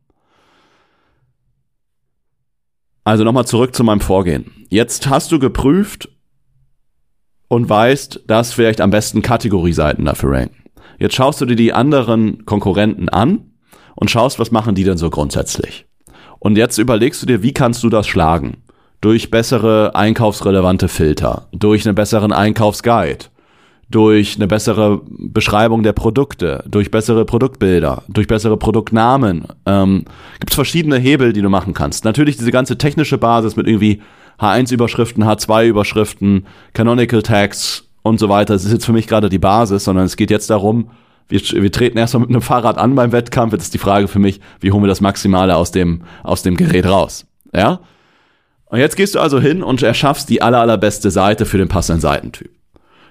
Also 3.05 3.23
nochmal 3.23 3.47
zurück 3.47 3.75
zu 3.75 3.85
meinem 3.85 4.01
Vorgehen. 4.01 4.51
Jetzt 4.71 5.11
hast 5.11 5.31
du 5.31 5.39
geprüft 5.39 6.09
und 7.49 7.69
weißt, 7.69 8.25
dass 8.29 8.55
vielleicht 8.55 8.81
am 8.81 8.91
besten 8.91 9.21
Kategorieseiten 9.21 10.07
dafür 10.07 10.33
ranken. 10.33 10.57
Jetzt 10.99 11.17
schaust 11.17 11.41
du 11.43 11.45
dir 11.45 11.57
die 11.57 11.75
anderen 11.75 12.47
Konkurrenten 12.47 13.11
an 13.11 13.53
und 13.95 14.11
schaust, 14.11 14.39
was 14.39 14.51
machen 14.51 14.75
die 14.75 14.85
denn 14.85 14.97
so 14.97 15.11
grundsätzlich. 15.11 15.87
Und 16.39 16.57
jetzt 16.57 16.79
überlegst 16.79 17.21
du 17.21 17.27
dir, 17.27 17.43
wie 17.43 17.53
kannst 17.53 17.83
du 17.83 17.91
das 17.91 18.07
schlagen? 18.07 18.63
Durch 19.01 19.31
bessere 19.31 19.95
einkaufsrelevante 19.95 20.89
Filter, 20.89 21.49
durch 21.53 21.87
einen 21.87 21.95
besseren 21.95 22.33
Einkaufsguide, 22.33 23.27
durch 23.91 24.37
eine 24.37 24.47
bessere 24.47 25.01
Beschreibung 25.09 25.83
der 25.83 25.93
Produkte, 25.93 26.63
durch 26.69 26.91
bessere 26.91 27.25
Produktbilder, 27.25 28.05
durch 28.09 28.27
bessere 28.27 28.57
Produktnamen. 28.57 29.47
Ähm, 29.67 30.05
Gibt 30.39 30.53
es 30.53 30.55
verschiedene 30.55 30.99
Hebel, 30.99 31.33
die 31.33 31.43
du 31.43 31.49
machen 31.49 31.75
kannst. 31.75 32.05
Natürlich 32.05 32.37
diese 32.37 32.53
ganze 32.53 32.79
technische 32.79 33.19
Basis 33.19 33.57
mit 33.57 33.67
irgendwie 33.67 34.01
H1-Überschriften, 34.39 35.25
H2-Überschriften, 35.25 36.47
Canonical 36.73 37.23
Tags 37.23 37.89
und 38.03 38.21
so 38.21 38.29
weiter. 38.29 38.55
Das 38.55 38.65
ist 38.65 38.73
jetzt 38.73 38.87
für 38.87 38.93
mich 38.93 39.07
gerade 39.07 39.29
die 39.29 39.39
Basis, 39.39 39.85
sondern 39.85 40.05
es 40.05 40.17
geht 40.17 40.31
jetzt 40.31 40.51
darum, 40.51 40.91
wir, 41.29 41.41
wir 41.41 41.73
treten 41.73 41.99
erstmal 41.99 42.23
mit 42.23 42.31
einem 42.31 42.43
Fahrrad 42.43 42.79
an 42.79 42.95
beim 42.95 43.13
Wettkampf. 43.13 43.53
Jetzt 43.53 43.65
ist 43.65 43.75
die 43.75 43.79
Frage 43.79 44.09
für 44.09 44.19
mich, 44.19 44.41
wie 44.61 44.73
holen 44.73 44.83
wir 44.83 44.89
das 44.89 45.01
Maximale 45.01 45.57
aus 45.57 45.71
dem, 45.71 46.03
aus 46.23 46.43
dem 46.43 46.57
Gerät 46.57 46.87
raus? 46.87 47.27
Ja? 47.55 47.81
Und 48.71 48.79
jetzt 48.79 48.97
gehst 48.97 49.15
du 49.15 49.21
also 49.21 49.41
hin 49.41 49.63
und 49.63 49.83
erschaffst 49.83 50.29
die 50.31 50.43
aller, 50.43 50.61
allerbeste 50.61 51.11
Seite 51.11 51.45
für 51.45 51.59
den 51.59 51.69
passenden 51.69 52.01
Seitentyp. 52.01 52.51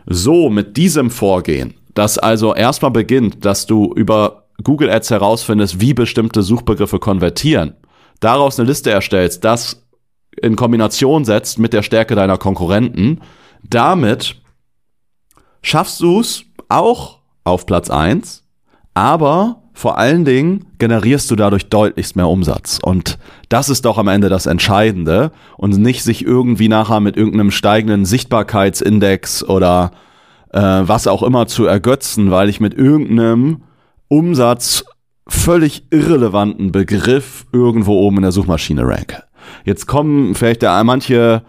So, 0.06 0.50
mit 0.50 0.78
diesem 0.78 1.12
Vorgehen, 1.12 1.76
das 1.94 2.18
also 2.18 2.56
erstmal 2.56 2.92
beginnt, 2.92 3.46
dass 3.46 3.66
du 3.66 3.94
über 3.94 4.46
Google 4.64 4.90
Ads 4.90 5.12
herausfindest, 5.12 5.82
wie 5.82 5.94
bestimmte 5.94 6.44
Suchbegriffe 6.44 7.00
konvertieren, 7.00 7.76
daraus 8.22 8.58
eine 8.58 8.68
Liste 8.68 8.90
erstellst, 8.90 9.44
das 9.44 9.86
in 10.42 10.56
Kombination 10.56 11.26
setzt 11.26 11.60
mit 11.60 11.74
der 11.74 11.84
Stärke 11.84 12.16
deiner 12.16 12.38
Konkurrenten, 12.38 13.22
damit 13.64 14.38
schaffst 15.62 16.00
du 16.00 16.22
es 16.22 16.46
auch 16.70 17.20
auf 17.44 17.66
Platz 17.66 17.90
eins, 17.90 18.46
aber 18.94 19.64
vor 19.80 19.98
allen 19.98 20.26
Dingen 20.26 20.66
generierst 20.78 21.32
du 21.32 21.38
dadurch 21.38 21.70
deutlichst 21.70 22.18
mehr 22.18 22.28
Umsatz. 22.28 22.80
Und 22.82 23.18
das 23.48 23.70
ist 23.70 23.86
doch 23.86 23.98
am 23.98 24.10
Ende 24.10 24.28
das 24.28 24.46
Entscheidende 24.46 25.32
und 25.56 25.78
nicht 25.78 26.04
sich 26.04 26.26
irgendwie 26.26 26.68
nachher 26.68 27.00
mit 27.00 27.16
irgendeinem 27.16 27.50
steigenden 27.50 28.04
Sichtbarkeitsindex 28.04 29.42
oder 29.42 29.92
äh, 30.52 30.60
was 30.60 31.08
auch 31.08 31.24
immer 31.24 31.48
zu 31.48 31.66
ergötzen, 31.66 32.30
weil 32.30 32.50
ich 32.50 32.60
mit 32.60 32.74
irgendeinem 32.74 33.62
Umsatz 34.10 34.84
völlig 35.30 35.86
irrelevanten 35.92 36.74
Begriff 36.74 37.46
irgendwo 37.54 38.02
oben 38.02 38.18
in 38.18 38.24
der 38.24 38.34
Suchmaschine 38.34 38.86
ranke. 38.86 39.24
Jetzt 39.64 39.86
kommen 39.86 40.36
vielleicht 40.36 40.62
da 40.62 40.84
manche 40.84 41.44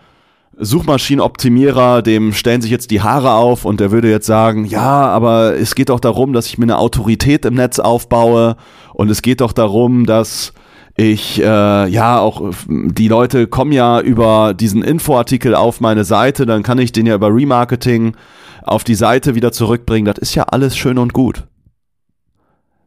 Suchmaschinenoptimierer, 0.61 2.03
dem 2.03 2.33
stellen 2.33 2.63
sich 2.63 2.71
jetzt 2.71 2.91
die 2.91 3.01
Haare 3.01 3.33
auf 3.33 3.65
und 3.65 3.81
der 3.81 3.91
würde 3.91 4.11
jetzt 4.11 4.27
sagen, 4.27 4.65
ja, 4.65 5.07
aber 5.07 5.57
es 5.57 5.75
geht 5.75 5.89
doch 5.89 6.01
darum, 6.01 6.33
dass 6.33 6.47
ich 6.47 6.59
mir 6.59 6.65
eine 6.65 6.79
Autorität 6.79 7.45
im 7.45 7.55
Netz 7.55 7.79
aufbaue 7.79 8.57
und 8.93 9.11
es 9.11 9.23
geht 9.23 9.41
doch 9.41 9.53
darum, 9.53 10.07
dass 10.07 10.53
ich, 10.97 11.41
äh, 11.41 11.89
ja, 11.89 12.19
auch 12.21 12.53
die 12.69 13.09
Leute 13.09 13.47
kommen 13.47 13.73
ja 13.73 14.01
über 14.01 14.53
diesen 14.55 14.83
Infoartikel 14.83 15.55
auf 15.55 15.81
meine 15.81 16.05
Seite, 16.05 16.45
dann 16.45 16.63
kann 16.63 16.79
ich 16.79 16.93
den 16.93 17.07
ja 17.07 17.15
über 17.15 17.35
Remarketing 17.35 18.17
auf 18.63 18.85
die 18.85 18.95
Seite 18.95 19.35
wieder 19.35 19.53
zurückbringen. 19.53 20.05
Das 20.05 20.19
ist 20.19 20.35
ja 20.35 20.45
alles 20.45 20.77
schön 20.77 20.99
und 20.99 21.13
gut. 21.15 21.47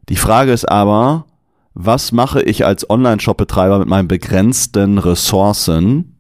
Die 0.09 0.15
Frage 0.15 0.51
ist 0.51 0.69
aber, 0.69 1.25
was 1.73 2.11
mache 2.11 2.41
ich 2.41 2.65
als 2.65 2.87
Online-Shop-Betreiber 2.89 3.79
mit 3.79 3.87
meinen 3.87 4.07
begrenzten 4.07 4.99
Ressourcen, 4.99 6.12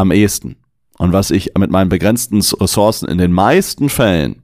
am 0.00 0.12
ehesten. 0.12 0.56
Und 0.98 1.12
was 1.12 1.30
ich 1.30 1.52
mit 1.58 1.70
meinen 1.70 1.88
begrenzten 1.88 2.42
Ressourcen 2.60 3.08
in 3.08 3.18
den 3.18 3.32
meisten 3.32 3.88
Fällen 3.88 4.42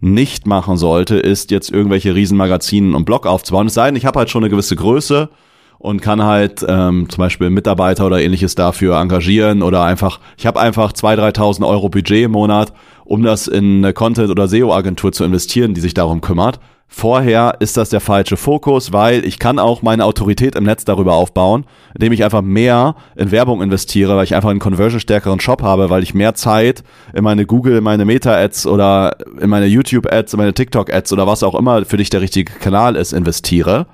nicht 0.00 0.46
machen 0.46 0.76
sollte, 0.76 1.16
ist 1.16 1.50
jetzt 1.50 1.70
irgendwelche 1.70 2.14
Riesenmagazinen 2.14 2.94
und 2.94 3.06
Blog 3.06 3.26
aufzubauen. 3.26 3.68
Es 3.68 3.74
sei 3.74 3.86
denn, 3.86 3.96
ich 3.96 4.04
habe 4.04 4.18
halt 4.18 4.30
schon 4.30 4.44
eine 4.44 4.50
gewisse 4.50 4.76
Größe 4.76 5.30
und 5.78 6.02
kann 6.02 6.22
halt 6.22 6.64
ähm, 6.68 7.08
zum 7.08 7.22
Beispiel 7.22 7.50
Mitarbeiter 7.50 8.06
oder 8.06 8.20
ähnliches 8.20 8.54
dafür 8.54 8.98
engagieren 8.98 9.62
oder 9.62 9.84
einfach, 9.84 10.20
ich 10.36 10.46
habe 10.46 10.60
einfach 10.60 10.92
2.000, 10.92 11.36
3.000 11.36 11.66
Euro 11.66 11.88
Budget 11.88 12.24
im 12.24 12.32
Monat, 12.32 12.72
um 13.04 13.22
das 13.22 13.46
in 13.46 13.84
eine 13.84 13.92
Content- 13.92 14.30
oder 14.30 14.48
SEO-Agentur 14.48 15.12
zu 15.12 15.24
investieren, 15.24 15.74
die 15.74 15.80
sich 15.80 15.94
darum 15.94 16.20
kümmert. 16.20 16.60
Vorher 16.88 17.56
ist 17.58 17.76
das 17.76 17.90
der 17.90 18.00
falsche 18.00 18.36
Fokus, 18.36 18.92
weil 18.92 19.24
ich 19.26 19.38
kann 19.38 19.58
auch 19.58 19.82
meine 19.82 20.04
Autorität 20.04 20.54
im 20.54 20.64
Netz 20.64 20.84
darüber 20.84 21.14
aufbauen, 21.14 21.66
indem 21.94 22.12
ich 22.12 22.24
einfach 22.24 22.42
mehr 22.42 22.94
in 23.16 23.32
Werbung 23.32 23.60
investiere, 23.60 24.16
weil 24.16 24.24
ich 24.24 24.34
einfach 24.34 24.50
einen 24.50 24.60
conversion-stärkeren 24.60 25.40
Shop 25.40 25.62
habe, 25.62 25.90
weil 25.90 26.02
ich 26.02 26.14
mehr 26.14 26.34
Zeit 26.34 26.84
in 27.12 27.24
meine 27.24 27.44
Google, 27.44 27.76
in 27.76 27.84
meine 27.84 28.04
Meta-Ads 28.04 28.66
oder 28.66 29.16
in 29.40 29.50
meine 29.50 29.66
YouTube-Ads, 29.66 30.32
in 30.32 30.38
meine 30.38 30.54
TikTok-Ads 30.54 31.12
oder 31.12 31.26
was 31.26 31.42
auch 31.42 31.54
immer 31.54 31.84
für 31.84 31.96
dich 31.96 32.08
der 32.08 32.22
richtige 32.22 32.52
Kanal 32.52 32.96
ist, 32.96 33.12
investiere. 33.12 33.86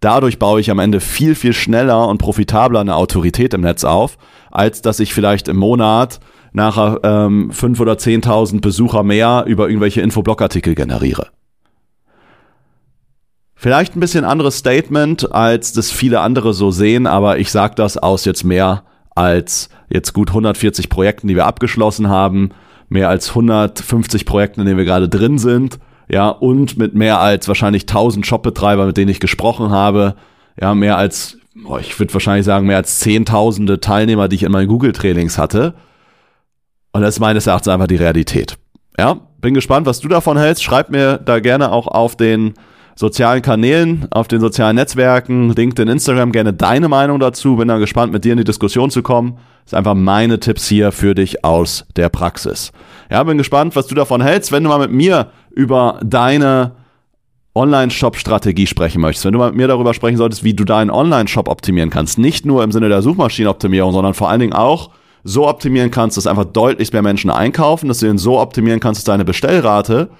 Dadurch 0.00 0.38
baue 0.38 0.60
ich 0.60 0.70
am 0.70 0.78
Ende 0.78 1.00
viel, 1.00 1.34
viel 1.34 1.54
schneller 1.54 2.06
und 2.08 2.18
profitabler 2.18 2.80
eine 2.80 2.94
Autorität 2.94 3.54
im 3.54 3.62
Netz 3.62 3.84
auf, 3.84 4.18
als 4.50 4.82
dass 4.82 5.00
ich 5.00 5.14
vielleicht 5.14 5.48
im 5.48 5.56
Monat 5.56 6.20
nachher 6.52 7.00
ähm, 7.02 7.50
5.000 7.50 7.80
oder 7.80 7.92
10.000 7.94 8.60
Besucher 8.60 9.02
mehr 9.02 9.44
über 9.46 9.68
irgendwelche 9.68 10.02
Infoblogartikel 10.02 10.74
generiere. 10.74 11.28
Vielleicht 13.56 13.96
ein 13.96 14.00
bisschen 14.00 14.24
anderes 14.24 14.58
Statement, 14.58 15.32
als 15.32 15.72
das 15.72 15.90
viele 15.90 16.20
andere 16.20 16.54
so 16.54 16.70
sehen, 16.70 17.06
aber 17.06 17.38
ich 17.38 17.50
sage 17.50 17.74
das 17.76 17.96
aus 17.96 18.24
jetzt 18.24 18.44
mehr 18.44 18.82
als 19.14 19.68
jetzt 19.88 20.12
gut 20.12 20.30
140 20.30 20.88
Projekten, 20.88 21.28
die 21.28 21.36
wir 21.36 21.46
abgeschlossen 21.46 22.08
haben, 22.08 22.50
mehr 22.88 23.08
als 23.08 23.30
150 23.30 24.26
Projekten, 24.26 24.60
in 24.60 24.66
denen 24.66 24.78
wir 24.78 24.84
gerade 24.84 25.08
drin 25.08 25.38
sind, 25.38 25.78
ja, 26.08 26.28
und 26.28 26.76
mit 26.76 26.94
mehr 26.94 27.20
als 27.20 27.48
wahrscheinlich 27.48 27.82
1000 27.82 28.26
Shopbetreiber, 28.26 28.86
mit 28.86 28.96
denen 28.96 29.10
ich 29.10 29.20
gesprochen 29.20 29.70
habe, 29.70 30.16
ja, 30.60 30.74
mehr 30.74 30.98
als, 30.98 31.38
oh, 31.64 31.78
ich 31.78 31.98
würde 31.98 32.12
wahrscheinlich 32.12 32.44
sagen, 32.44 32.66
mehr 32.66 32.76
als 32.76 33.00
zehntausende 33.00 33.80
Teilnehmer, 33.80 34.28
die 34.28 34.36
ich 34.36 34.42
in 34.42 34.52
meinen 34.52 34.68
Google-Trainings 34.68 35.38
hatte. 35.38 35.74
Und 36.92 37.02
das 37.02 37.16
ist 37.16 37.20
meines 37.20 37.46
Erachtens 37.46 37.72
einfach 37.72 37.86
die 37.86 37.96
Realität. 37.96 38.56
Ja, 38.98 39.20
bin 39.40 39.54
gespannt, 39.54 39.86
was 39.86 40.00
du 40.00 40.08
davon 40.08 40.38
hältst. 40.38 40.62
Schreib 40.62 40.90
mir 40.90 41.18
da 41.18 41.40
gerne 41.40 41.72
auch 41.72 41.88
auf 41.88 42.16
den 42.16 42.54
sozialen 42.96 43.42
Kanälen, 43.42 44.06
auf 44.10 44.28
den 44.28 44.40
sozialen 44.40 44.76
Netzwerken, 44.76 45.50
LinkedIn, 45.50 45.88
Instagram 45.88 46.32
gerne 46.32 46.52
deine 46.52 46.88
Meinung 46.88 47.18
dazu. 47.18 47.56
Bin 47.56 47.68
dann 47.68 47.80
gespannt, 47.80 48.12
mit 48.12 48.24
dir 48.24 48.32
in 48.32 48.38
die 48.38 48.44
Diskussion 48.44 48.90
zu 48.90 49.02
kommen. 49.02 49.38
Das 49.64 49.72
ist 49.72 49.74
einfach 49.74 49.94
meine 49.94 50.40
Tipps 50.40 50.68
hier 50.68 50.92
für 50.92 51.14
dich 51.14 51.44
aus 51.44 51.86
der 51.96 52.08
Praxis. 52.08 52.72
Ja, 53.10 53.22
bin 53.24 53.38
gespannt, 53.38 53.76
was 53.76 53.86
du 53.86 53.94
davon 53.94 54.22
hältst. 54.22 54.52
Wenn 54.52 54.62
du 54.62 54.68
mal 54.68 54.78
mit 54.78 54.92
mir 54.92 55.28
über 55.50 55.98
deine 56.04 56.72
Online-Shop-Strategie 57.54 58.66
sprechen 58.66 59.00
möchtest, 59.00 59.24
wenn 59.24 59.32
du 59.32 59.38
mal 59.38 59.50
mit 59.50 59.56
mir 59.56 59.68
darüber 59.68 59.94
sprechen 59.94 60.16
solltest, 60.16 60.42
wie 60.42 60.54
du 60.54 60.64
deinen 60.64 60.90
Online-Shop 60.90 61.48
optimieren 61.48 61.90
kannst, 61.90 62.18
nicht 62.18 62.44
nur 62.44 62.64
im 62.64 62.72
Sinne 62.72 62.88
der 62.88 63.02
Suchmaschinenoptimierung, 63.02 63.92
sondern 63.92 64.14
vor 64.14 64.28
allen 64.28 64.40
Dingen 64.40 64.52
auch 64.52 64.90
so 65.22 65.48
optimieren 65.48 65.90
kannst, 65.90 66.16
dass 66.16 66.26
einfach 66.26 66.44
deutlich 66.44 66.92
mehr 66.92 67.02
Menschen 67.02 67.30
einkaufen, 67.30 67.88
dass 67.88 68.00
du 68.00 68.06
ihn 68.06 68.18
so 68.18 68.40
optimieren 68.40 68.80
kannst, 68.80 69.00
dass 69.00 69.04
deine 69.04 69.24
Bestellrate 69.24 70.10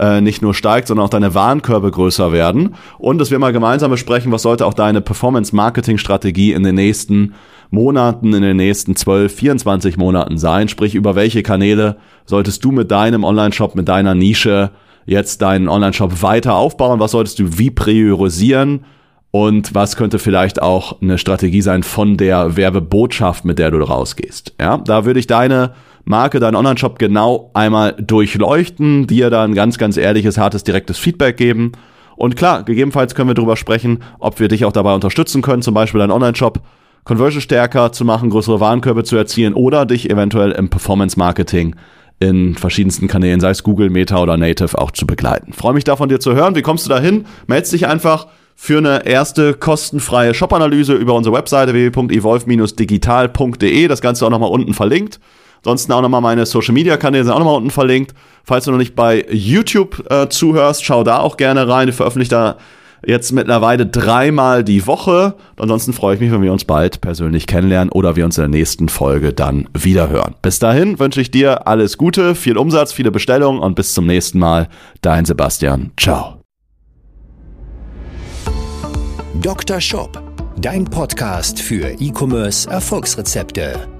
äh, 0.00 0.22
nicht 0.22 0.40
nur 0.40 0.54
steigt, 0.54 0.88
sondern 0.88 1.04
auch 1.04 1.10
deine 1.10 1.34
Warenkörbe 1.34 1.90
größer 1.90 2.32
werden. 2.32 2.74
Und 2.98 3.18
dass 3.18 3.30
wir 3.30 3.38
mal 3.38 3.52
gemeinsam 3.52 3.90
besprechen, 3.90 4.32
was 4.32 4.42
sollte 4.42 4.64
auch 4.64 4.72
deine 4.72 5.02
Performance-Marketing-Strategie 5.02 6.52
in 6.52 6.62
den 6.62 6.74
nächsten 6.74 7.34
Monaten, 7.70 8.32
in 8.32 8.42
den 8.42 8.56
nächsten 8.56 8.96
12, 8.96 9.34
24 9.34 9.96
Monaten 9.98 10.38
sein. 10.38 10.68
Sprich, 10.68 10.94
über 10.94 11.14
welche 11.16 11.42
Kanäle 11.42 11.98
solltest 12.24 12.64
du 12.64 12.72
mit 12.72 12.90
deinem 12.90 13.24
Online-Shop, 13.24 13.74
mit 13.74 13.88
deiner 13.88 14.14
Nische 14.14 14.70
jetzt 15.04 15.42
deinen 15.42 15.68
Online-Shop 15.68 16.22
weiter 16.22 16.54
aufbauen? 16.54 16.98
Was 16.98 17.12
solltest 17.12 17.38
du 17.38 17.58
wie 17.58 17.70
priorisieren? 17.70 18.84
Und 19.32 19.74
was 19.74 19.96
könnte 19.96 20.18
vielleicht 20.18 20.60
auch 20.60 21.00
eine 21.02 21.18
Strategie 21.18 21.62
sein 21.62 21.82
von 21.82 22.16
der 22.16 22.56
Werbebotschaft, 22.56 23.44
mit 23.44 23.58
der 23.58 23.70
du 23.70 23.78
rausgehst? 23.78 24.54
Ja, 24.58 24.78
da 24.78 25.04
würde 25.04 25.20
ich 25.20 25.28
deine 25.28 25.74
Marke, 26.04 26.40
deinen 26.40 26.56
Online-Shop 26.56 26.98
genau 26.98 27.50
einmal 27.54 27.94
durchleuchten, 27.94 29.06
dir 29.06 29.30
dann 29.30 29.54
ganz, 29.54 29.78
ganz 29.78 29.96
ehrliches, 29.96 30.38
hartes, 30.38 30.64
direktes 30.64 30.98
Feedback 30.98 31.36
geben. 31.36 31.72
Und 32.16 32.34
klar, 32.36 32.64
gegebenenfalls 32.64 33.14
können 33.14 33.30
wir 33.30 33.34
darüber 33.34 33.56
sprechen, 33.56 34.02
ob 34.18 34.40
wir 34.40 34.48
dich 34.48 34.64
auch 34.64 34.72
dabei 34.72 34.94
unterstützen 34.94 35.42
können, 35.42 35.62
zum 35.62 35.74
Beispiel 35.74 36.00
deinen 36.00 36.10
Online-Shop 36.10 36.60
Conversion 37.04 37.40
stärker 37.40 37.92
zu 37.92 38.04
machen, 38.04 38.30
größere 38.30 38.60
Warenkörbe 38.60 39.04
zu 39.04 39.16
erzielen 39.16 39.54
oder 39.54 39.86
dich 39.86 40.10
eventuell 40.10 40.50
im 40.52 40.68
Performance-Marketing 40.68 41.76
in 42.18 42.54
verschiedensten 42.54 43.08
Kanälen, 43.08 43.40
sei 43.40 43.48
es 43.50 43.62
Google, 43.62 43.88
Meta 43.88 44.22
oder 44.22 44.36
Native, 44.36 44.78
auch 44.78 44.90
zu 44.90 45.06
begleiten. 45.06 45.54
Freue 45.54 45.72
mich 45.72 45.84
da 45.84 45.96
von 45.96 46.10
dir 46.10 46.20
zu 46.20 46.34
hören. 46.34 46.54
Wie 46.54 46.62
kommst 46.62 46.84
du 46.84 46.90
da 46.90 47.00
hin? 47.00 47.24
Meldest 47.46 47.72
dich 47.72 47.88
einfach 47.88 48.26
für 48.54 48.76
eine 48.76 49.06
erste 49.06 49.54
kostenfreie 49.54 50.34
Shop-Analyse 50.34 50.92
über 50.92 51.14
unsere 51.14 51.34
Webseite 51.34 51.72
www.evolve-digital.de. 51.72 53.88
Das 53.88 54.02
Ganze 54.02 54.26
auch 54.26 54.30
nochmal 54.30 54.50
unten 54.50 54.74
verlinkt. 54.74 55.18
Ansonsten 55.60 55.92
auch 55.92 56.02
nochmal 56.02 56.20
meine 56.20 56.46
Social 56.46 56.74
Media 56.74 56.96
Kanäle 56.96 57.24
sind 57.24 57.32
auch 57.32 57.38
nochmal 57.38 57.56
unten 57.56 57.70
verlinkt. 57.70 58.14
Falls 58.44 58.64
du 58.64 58.70
noch 58.70 58.78
nicht 58.78 58.94
bei 58.94 59.26
YouTube 59.30 60.04
äh, 60.10 60.28
zuhörst, 60.28 60.84
schau 60.84 61.04
da 61.04 61.18
auch 61.18 61.36
gerne 61.36 61.68
rein. 61.68 61.88
Ich 61.88 61.94
veröffentliche 61.94 62.30
da 62.30 62.56
jetzt 63.06 63.32
mittlerweile 63.32 63.86
dreimal 63.86 64.64
die 64.64 64.86
Woche. 64.86 65.34
Ansonsten 65.58 65.92
freue 65.92 66.14
ich 66.14 66.20
mich, 66.20 66.32
wenn 66.32 66.42
wir 66.42 66.52
uns 66.52 66.64
bald 66.64 67.00
persönlich 67.00 67.46
kennenlernen 67.46 67.90
oder 67.90 68.16
wir 68.16 68.24
uns 68.24 68.38
in 68.38 68.42
der 68.42 68.48
nächsten 68.48 68.88
Folge 68.88 69.32
dann 69.32 69.68
wiederhören. 69.74 70.34
Bis 70.42 70.58
dahin 70.58 70.98
wünsche 70.98 71.20
ich 71.20 71.30
dir 71.30 71.66
alles 71.66 71.98
Gute, 71.98 72.34
viel 72.34 72.56
Umsatz, 72.56 72.92
viele 72.92 73.10
Bestellungen 73.10 73.60
und 73.60 73.74
bis 73.74 73.94
zum 73.94 74.06
nächsten 74.06 74.38
Mal. 74.38 74.68
Dein 75.02 75.24
Sebastian. 75.24 75.92
Ciao. 75.98 76.36
Dr. 79.40 79.80
Shop, 79.80 80.22
dein 80.60 80.84
Podcast 80.84 81.60
für 81.60 81.88
E-Commerce 81.98 82.68
Erfolgsrezepte. 82.68 83.99